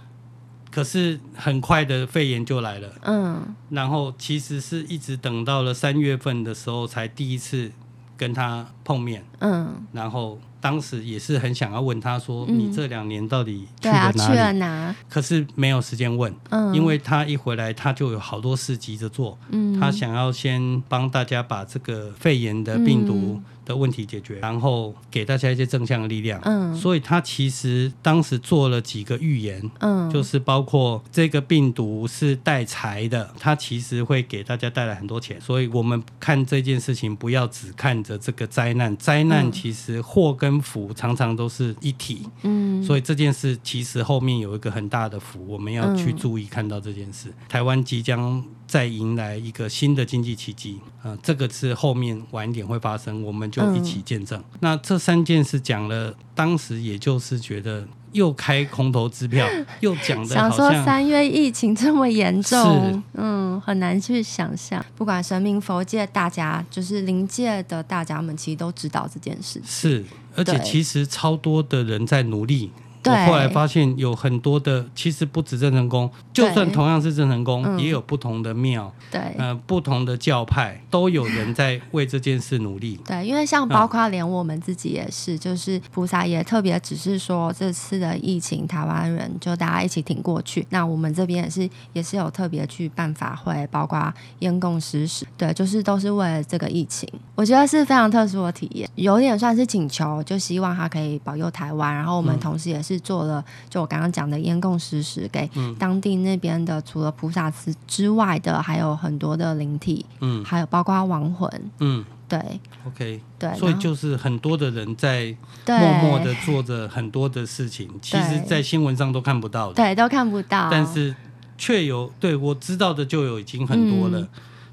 [0.72, 2.90] 可是很快的肺炎就来了。
[3.04, 7.72] 嗯，然后其实是一直等到了三月份的时候才第一次
[8.18, 9.24] 跟他碰面。
[9.40, 10.40] 嗯，然后。
[10.60, 14.96] 当时也是很想要问他说：“你这两年到底去了哪里？”去了哪？
[15.10, 26.40] 可是没有时间问，嗯，因为他一回来他就有好多事急着做，嗯，他想要先帮大家把这个肺炎的病毒的问题解决，然后给大家一些正向的力量。
[26.46, 35.40] 嗯，所以他其实当时做了几个预言，嗯，就是包括这个病毒是带财的，它其实会给大家带来很多钱。
[35.42, 42.22] 所以我们看这件事情，不要只看着这个灾难，灾难其实祸跟福常常都是一体。
[42.44, 47.34] 嗯，所以这件事其实后面有一个很大的福，我们要去注意看到这件事。
[47.50, 48.44] 台湾即将。
[48.68, 54.38] 再迎来一个新的经济奇迹，啊、呃，这个是后面晚一点会发生，我们就一起见证。
[54.40, 59.48] 嗯、那这三件事讲了，当时也就是觉得又开空头支票，
[59.80, 64.86] 又讲的想说三月疫情这么严重，嗯，很难去想象。
[64.98, 69.62] 不管神明佛界，大家就是灵界的大家们，其实都知道这件事。
[69.66, 70.04] 是，
[70.36, 72.70] 而且其实超多的人在努力。
[73.08, 83.00] 我后来发现有很多的，其实不止郑成功，就算同样是郑成功，嗯、也有不同的庙，对，呃，不同的教派都有人在为这件事努力。
[83.06, 90.66] 对，因为像包括连我们自己也是，嗯、就是菩萨也特别只是说这次的疫情，台湾人就大家一起挺过去。
[90.70, 97.08] 那我们这边也是也是有特别去办法会，包括烟供施食，对，就是都是为了这个疫情。
[97.36, 101.94] 我觉得是非常特殊的体验，有点算是请求，就希望他可以保佑台湾。
[101.94, 102.97] 然后我们同时也是。
[103.00, 112.40] 做了，就我刚刚讲的烟供施食，给当地那边的，除了菩萨之之外的，还有很多的灵体，嗯，还有包括亡魂，嗯，对
[112.86, 115.36] ，OK，对，所以就是很多的人在
[115.66, 121.16] 默默的做着很多的事情，其实，在新闻上都看不到的，对，都看不到，但是
[121.58, 124.20] 却有对我知道的就有已经很多了。
[124.22, 124.30] 嗯、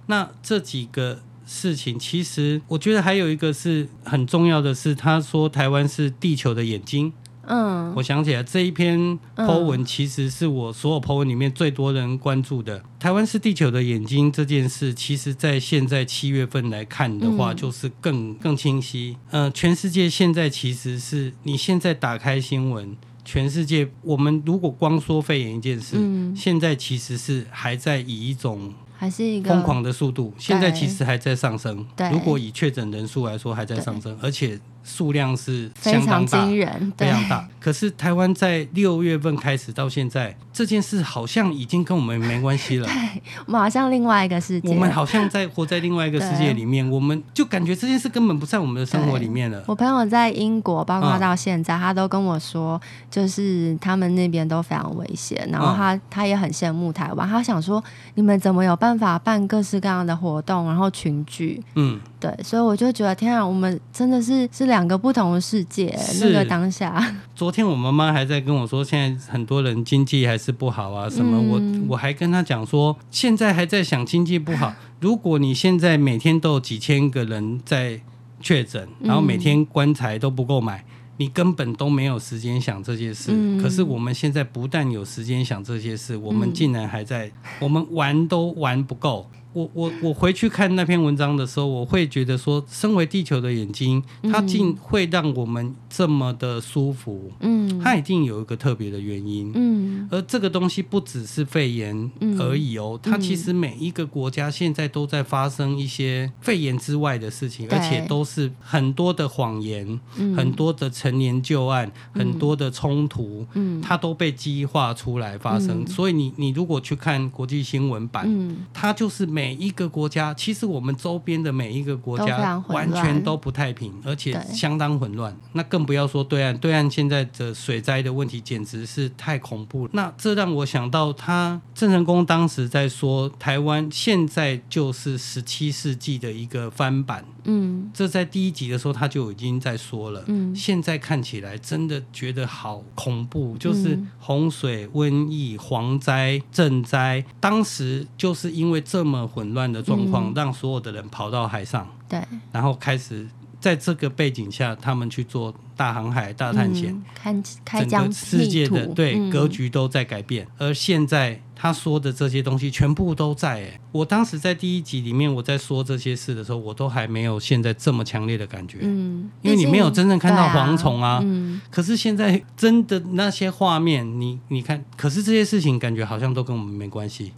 [0.06, 7.12] 那这几个事情，其实我觉得还有一个是很重要的是，他说台湾是地球的眼睛。
[7.46, 12.78] 嗯，我想起来这一篇 po 文，其实是我所有 po 文里面最多人关注的。
[12.78, 19.16] 嗯、台湾是地球的眼睛这件事，其实在现在七月份来看的话，就是更更清晰。
[19.30, 28.72] 呃，全世界现在其实是你现在打开新闻，全世界我们如果光说肺炎一件事，嗯、现在其实是还在以一种。
[28.96, 31.84] 还是一个疯狂的速度，现在其实还在上升。
[31.96, 37.48] 对，如果以确诊人数来说，还在上升，而且数量是相当大，非常惊人，非常大。
[37.58, 42.86] 可是台湾在六月份开始到现在，这件事好像已经跟我们没关系了。
[42.88, 44.68] 对，我们好像另外一个世界。
[44.68, 49.64] 我们好像在活在另外一个世界里面，我们就感觉这件事根本不在我们的生活里面了。
[49.66, 52.80] 我朋友在英国，包括到现在，嗯、他都跟我说，
[53.10, 55.46] 就是他们那边都非常危险。
[55.50, 57.82] 然后他、嗯、他也很羡慕台湾，他想说，
[58.14, 61.60] 你们怎么有办法办各式各样的活动，然后群聚？
[61.74, 65.98] 嗯，对，所以我就觉得，天啊，我们真的是是两个不同的世界。
[66.20, 71.38] 那个当下，昨天我妈妈还在跟我说，现在很多人经济还是不好啊，什么？
[71.58, 74.74] 嗯、我我还跟他讲说，现在还在想经济不好。
[75.00, 78.00] 如果你现在每天都有几千个人在
[78.40, 80.84] 确诊，然后每天棺材都不够买，
[81.16, 83.30] 你根本都没有时间想这些事。
[83.32, 87.30] 嗯、可是我们现在不但有时间想这些事，我们竟然还在，
[87.60, 89.28] 我们玩都玩不够。
[89.54, 110.00] 我我我回去看那篇文章的时候，我会觉得说，身为地球的眼睛，它竟会让我们这么的舒服，嗯，它一定有一个特别的原因，嗯，而这个东西不只是肺炎而已哦，它其实每一个国家现在都在发生一些肺炎之外的事情，而且都是很多的谎言，
[110.36, 115.86] 很多的陈年旧案，很多的冲突，嗯，它都被激化出来发生。
[115.86, 118.28] 所以你你如果去看国际新闻版，
[118.72, 125.36] 它就是每每一个国家，其实我们周边的每一个国家完全都不太平，而且相当混乱。
[125.52, 129.90] 那更不要说对岸，对岸现在的水灾的问题简直是太恐怖了。
[129.92, 137.24] 那这让我想到，他郑成功当时在说，台湾现在就是十七世纪的一个翻版。
[137.44, 140.22] 嗯，这在第一集的时候他就已经在说了。
[140.28, 149.24] 嗯，现在看起来真的觉得好恐怖，就是洪水、瘟疫、蝗灾、震灾，当时就是因为这么。
[149.34, 152.22] 混乱的状况，让所有的人跑到海上，对，
[152.52, 153.26] 然后开始
[153.64, 160.46] 在这个背景下，他们去做大航海、大探险，看开整个世界的对格局都在改变。
[160.58, 163.54] 而现在他说的这些东西全部都在。
[163.54, 168.80] 哎，我当时在第一集里面我在说这些事的时候，我都还没有现在这么强烈的感觉。
[168.82, 171.20] 嗯，因为你没有真正看到蝗虫啊。
[171.22, 177.32] 嗯，可是现在真的那些画面，你你看，可是这些事情感觉好像都跟我们没关系。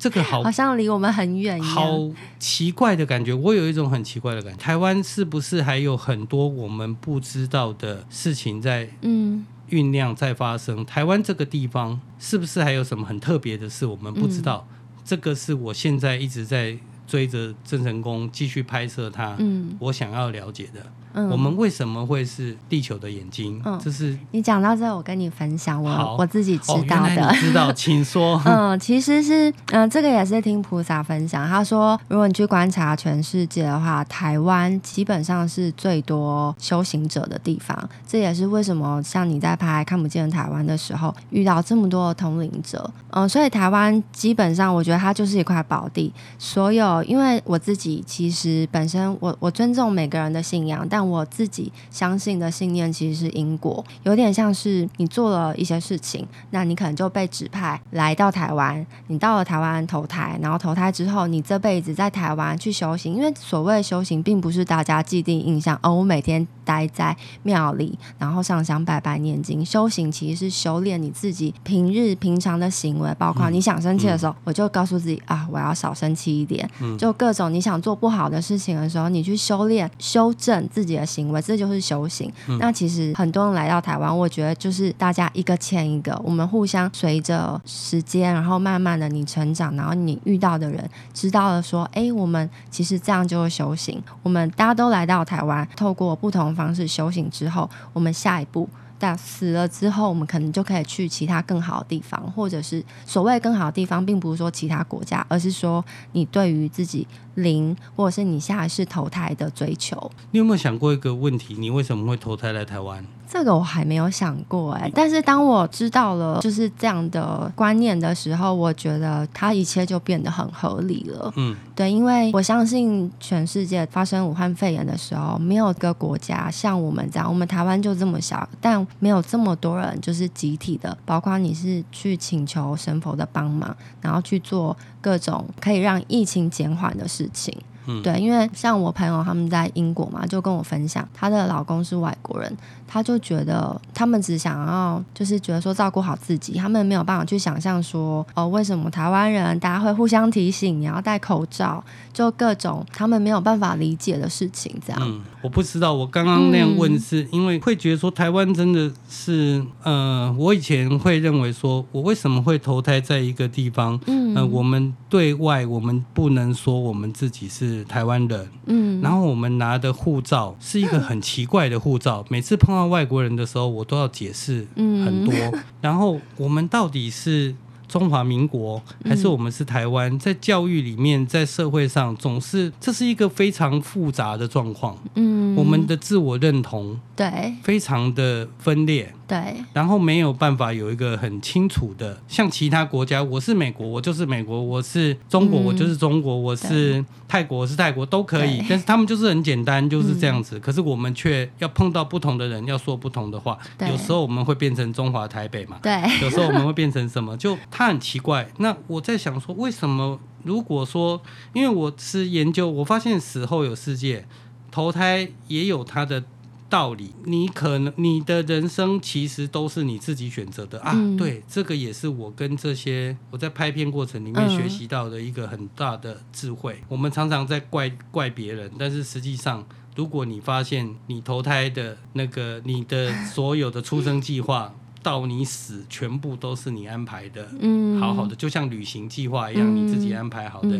[0.00, 3.34] 这个好，好像离我们很远一样，好奇怪的感觉。
[3.34, 4.58] 我有一种很奇怪的感觉。
[4.58, 10.80] 台湾是不是还有很多我们不知道的事情在酝酿、在发生？
[10.80, 14.66] 嗯、台湾这个地方是不是还有什么很特别的事我们不知道？
[14.70, 16.74] 嗯、这个是我现在一直在
[17.06, 20.80] 追着郑成功继续拍摄他，嗯、我想要了解的。
[21.12, 23.60] 嗯、我们为什么会是地球的眼睛？
[23.64, 27.26] 嗯，这是你讲到这，我跟你分享我我自己知道的。
[27.26, 28.40] 哦、 知道，请说。
[28.44, 31.48] 嗯，其实是嗯，这个也是听菩萨分享。
[31.48, 37.88] 他说，如果你去观察全世界的话，台湾基本上是最多修行者的地方。
[38.06, 42.90] 这也是为什么像你在拍看不见台湾的时候，遇到这么多的通灵者。
[43.10, 46.12] 嗯，所以台湾基本上，我觉得它就是一块宝地。
[46.38, 63.14] 所有，因为我自己其实本身我我尊重每个人的信仰，但但我自己相信的信念其实是因果，有点像是你做了一些事情，那你可能就被指派来到台湾，你到了台湾投胎，然后投胎之后，你这辈子在台湾去修行。
[63.14, 69.64] 因为所谓修行，并不是大家既定印象，哦，我每天待在庙里，然后上香拜拜念经。
[69.64, 76.70] 修行其实是修炼你自己平日平常的行为，包括你想生气的时候，我就告诉自己啊，我要少生气一点。
[76.82, 80.89] 嗯、就各种你想做不好的事情的时候，你去修炼、修正自己。
[80.90, 82.32] 自己的行为，这就是修行。
[82.48, 90.84] 嗯、那其实很多人来到台湾，我觉得就是大家一个欠一个，我们互相随着时间，然后慢慢的你成长，然后你遇到的人
[91.14, 94.02] 知道了说，哎，我们其实这样就是修行。
[94.24, 98.68] 我们大家都来到台湾，透过不同方式修行之后，我们下一步。
[99.00, 105.82] 但死了之后，我们可能就可以去其他更好的地方，或者是所谓更好的地方，并不是说其他国家，而是说
[106.12, 110.10] 你对于自己灵，或者是你下一世投胎的追求。
[110.32, 111.54] 你有没有想过一个问题？
[111.58, 113.04] 你为什么会投胎来台湾？
[113.32, 121.32] 这个我还没有想过哎，但是当我知道了就是这样的观念的时候，我觉得它一切就变得很合理了。
[121.36, 137.56] 嗯，对，因为我相信全世界发生武汉肺炎的时候，没有一个国家像我们这样，我们台湾就这么小，但没有这么多人就是集体的，包括你是去请求神佛的帮忙，然后去做各种可以让疫情减缓的事情。
[137.86, 142.54] 嗯，对，因为像我朋友他们在英国嘛，就跟我分享，她的老公是外国人，
[142.92, 151.82] 他就觉得他们只想要就是觉得说照顾好自己，他们没有办法去想象说哦，为什么台湾人大家会互相提醒你要戴口罩，
[152.12, 155.00] 就各种他们没有办法理解的事情，这样。
[155.04, 175.34] 嗯，我不知道，我刚刚那样问是因为会觉得说台湾真的是，呃，我以前会认为说我为什么会投胎在一个地方，嗯，呃，我们对外我们不能说我们自己是台湾人，嗯，然后我们拿的护照是一个很奇怪的护照，每次碰到外国人的时候，我都要解释很多，
[175.82, 177.54] 然后我们到底是。
[177.90, 184.96] 中华民国还是我们是台湾，在教育里面，在社会上，总是这是一个非常复杂的状况。
[185.16, 189.12] 嗯，我们的自我认同对非常的分裂。
[189.30, 198.60] 对，然后没有办法有一个很清楚的，像其他国家，我是美国，我就是美国；我是中国，我就是中国；我是泰国，我是泰国，都可以。
[198.68, 200.58] 但是他们就是很简单，就是这样子。
[200.58, 203.56] 可是我们却要碰到不同的人，要说不同的话。
[203.88, 205.78] 有时候我们会变成中华台北嘛？
[205.80, 205.92] 对。
[206.20, 207.36] 有时候我们会变成什么？
[207.36, 208.50] 就他很奇怪。
[208.58, 210.18] 那我在想说，为什么？
[210.42, 211.22] 如果说，
[211.52, 214.26] 因为我是研究，我发现死后有世界，
[214.72, 216.24] 投胎也有他的。
[216.70, 220.92] 道理，你可能你的人生其实都是你自己选择的啊。
[220.94, 226.74] 嗯、对，这个也是我跟这些我在拍片过程里面学习到的一个很大的智慧。
[226.82, 229.66] 嗯、我们常常在怪怪别人，但是实际上，
[229.96, 240.78] 如果你发现你投胎的那个你的所有的出生计划 到你死，全部都是你安排的，嗯，好好的，就像旅行计划一样，你自己安排好的。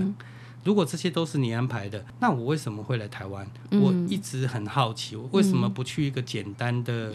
[0.63, 3.47] 如果这些都是你安排的，那我为什么会来台湾？
[3.71, 7.11] 嗯、我一直很好奇，我为什么不去一个简单的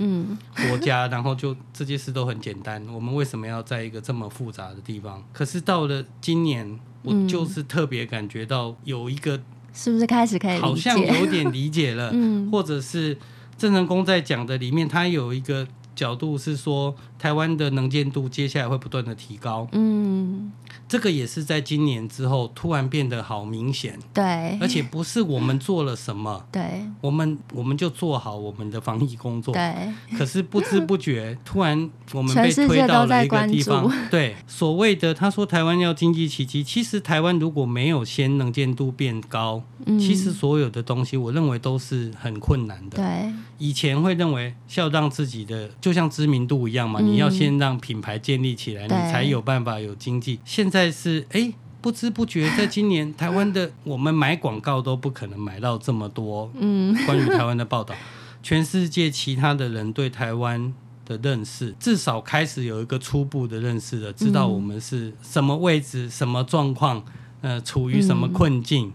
[0.68, 2.84] 国家，嗯、 然后就这些事都很简单？
[2.94, 5.24] 我们为什么要在一个这么复杂的地方？
[5.32, 9.40] 可是到了今年，我就是特别感觉到有一个，
[9.74, 12.10] 是不是开始可以好像有点理解了？
[12.16, 13.18] 嗯、或者是
[13.58, 16.96] 郑成功在讲的里面，他有一个角度是说，
[17.26, 19.68] 台湾的能见度接下来会不断的提高。
[19.72, 20.52] 嗯。
[20.88, 29.74] 这个也是在今年之后突然变得好明显，对，而且不是我们做了什么， 对，我们我们就做好我们的防疫工作，对。
[30.16, 43.34] 可是不知不觉， 突然我们被推到了一个地方，对，所谓的他说台湾要经济奇迹，其实台湾如果没有先能见度变高，嗯，其实所有的东西我认为都是很困难的，对。
[43.58, 50.40] 以前会认为要让自己的就像知名度一样嘛，你要先让品牌建立起来，你才有办法有经济。
[50.46, 57.96] 现在在是哎，不知不觉，在今年 台湾的我们买广告都不可能买到这么多，嗯，关于台湾的报道，
[58.44, 60.74] 全世界其他的人对台湾
[61.06, 67.04] 的认识，至少开始有一个初步的认识了，知道我们是什么位置、什么状况，
[67.42, 68.92] 呃，处于什么困境。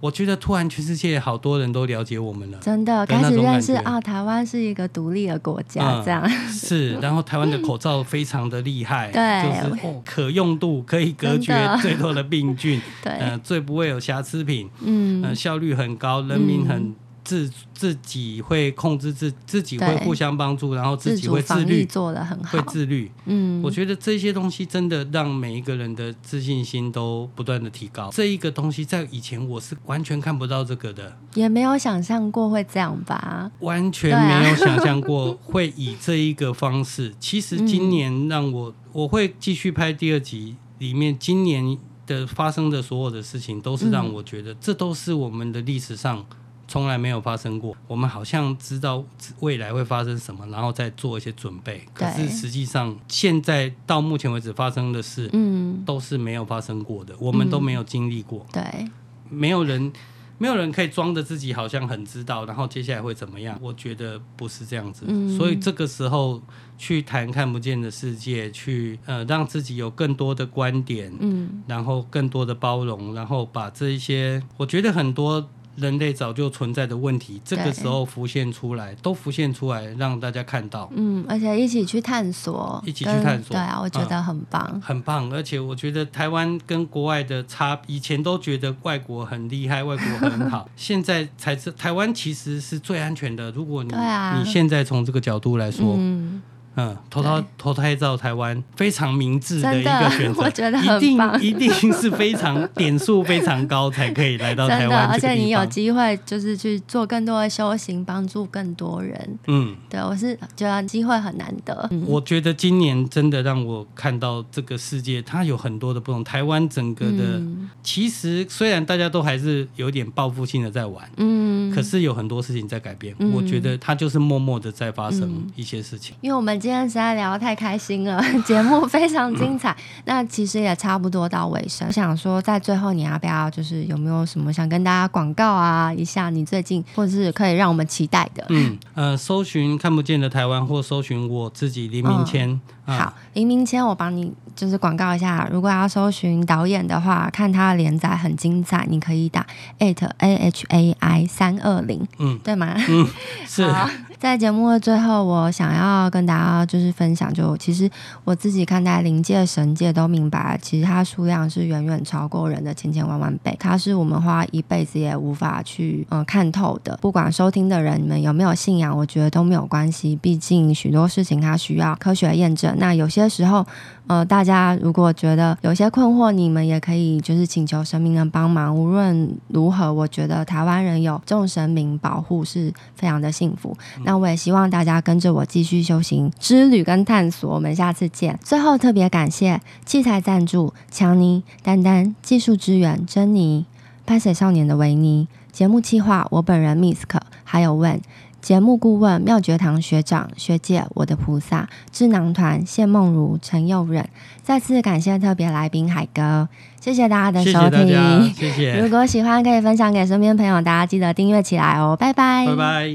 [0.00, 6.94] 我觉得突然全世界好多人都了解我们了，真的开始认识啊，台湾是一个独立的国家，这样、嗯、 是。
[7.00, 16.76] 然后台湾的口罩非常的厉害， 对，就是、哦、可用度可以隔绝 最多的病菌，对，呃，最不会有瑕疵品，嗯、呃，效率很高，人民很。
[16.76, 16.94] 嗯
[17.28, 23.12] 自自己会控制自自己会互相帮助，然后自己会自律，做的很好，会自律。
[23.26, 28.08] 嗯，我觉得这些东西真的让每一个人的自信心都不断的提高。
[28.10, 33.52] 这一个东西在以前我是完全看不到这个的，也没有想象过会这样吧？
[33.60, 37.14] 完全没有想象过 会以这一个方式。
[37.20, 41.76] 其实今年让我我会继续拍第二集，里面今年
[42.06, 46.24] 的发生的所有的事情，都是让我觉得这都是我们的历史上。
[46.68, 49.02] 从来没有发生过，我们好像知道
[49.40, 51.82] 未来会发生什么，然后再做一些准备。
[51.94, 58.44] 可是实际上，现在到目前为止发生的事，嗯，都是没有发生过的，我们都没有经历过。
[58.52, 58.86] 对，
[59.30, 59.90] 没有人，
[60.36, 63.58] 没有人可以装着自己好像很知道，然后接下来会怎么样？
[63.62, 65.06] 我觉得不是这样子。
[65.38, 66.42] 所以这个时候
[66.76, 75.48] 去谈看不见的世界，去呃让自己有更多的观点，嗯，然后更多的包容，然后把这一些，我觉得很多。
[75.80, 80.90] 人类早就存在的问题，这个时候浮现出来，都浮现出来，让大家看到。
[80.94, 83.54] 嗯，而且一起去探索，一起去探索。
[83.54, 85.32] 对啊，我觉得很棒，嗯，很棒。
[85.32, 93.50] 而且我觉得台湾跟国外的差，以前都觉得外国很厉害，外国很好， 现在才知台湾其实是最安全的。
[93.52, 96.42] 如果你，啊，你现在从这个角度来说，嗯。
[96.76, 109.38] 嗯，投胎投胎到台湾非常明智的一个选择，我觉得一定一定是非常点数非常高才可以来到台湾， 而且你有机会就是去做更多的修行，帮助更多人。
[109.46, 111.88] 嗯，对我是觉得机会很难得。
[111.90, 116.22] 嗯、我觉得今年真的让我看到这个世界，它有很多的不同。
[116.22, 123.14] 台湾整个的，嗯、其实虽然大家都还是有点报复性的在玩，嗯，可是有很多事情在改变。
[123.18, 126.14] 嗯、我觉得它就是默默的在发生一些事情。
[126.20, 129.70] 因为我们今天实在聊得太开心了， 节目非常精彩。
[129.70, 136.30] 嗯、那其实也差不多到尾声，我想说在最后你要不要就是有没有什么想跟大家广告啊一下？
[136.30, 138.44] 你最近或者是可以让我们期待的？
[138.48, 142.48] 嗯呃，搜寻看不见的台湾，或搜寻我自己黎明谦。
[142.50, 145.46] 嗯好，嗯、林明谦，我帮你就是广告一下。
[145.52, 149.46] 如果要搜寻导演的话，看他的连载很精彩，你可以打
[149.78, 152.74] at a h a i 三二零，嗯，对吗？
[152.88, 153.06] 嗯，
[153.46, 153.70] 是。
[154.18, 157.88] 在节目的最后，我想要跟大家就是分享，就其实
[158.24, 166.98] 我自己看待灵界、神界都明白，其实它数量是远远超过人的千千万万倍，它是我们花一辈子也无法去嗯看透的。
[167.00, 172.74] 不管收听的人你们有没有信仰，我觉得都没有关系，毕竟许多事情它需要科学验证。
[172.76, 173.64] 那有些时候，
[174.08, 178.74] 呃，大家如果觉得有些困惑，你们也可以就是请求神明的帮忙。
[178.74, 183.76] 无论如何，我觉得台湾人有众神明保护是非常的幸福。
[184.04, 187.54] 那我也希望大家跟着我继续修行之旅跟探索。
[187.54, 188.38] 我们下次见。
[188.42, 193.66] 最后特别感谢器材赞助强尼、丹丹、技术支援珍妮、
[194.06, 198.00] 拍水少年的维尼、节目企划我本人 Misk，还有问。
[198.40, 204.08] 节目顾问妙觉堂学长学姐，我的菩萨智囊团谢梦如、陈佑忍，
[204.42, 206.48] 再次感谢特别来宾海哥，
[206.80, 208.32] 谢谢大家的收听。
[208.32, 208.78] 谢谢。
[208.80, 211.96] 如果喜欢，可以分享给身边朋友，大家记得订阅起来哦。
[211.98, 212.46] 拜拜。
[212.46, 212.88] 拜拜。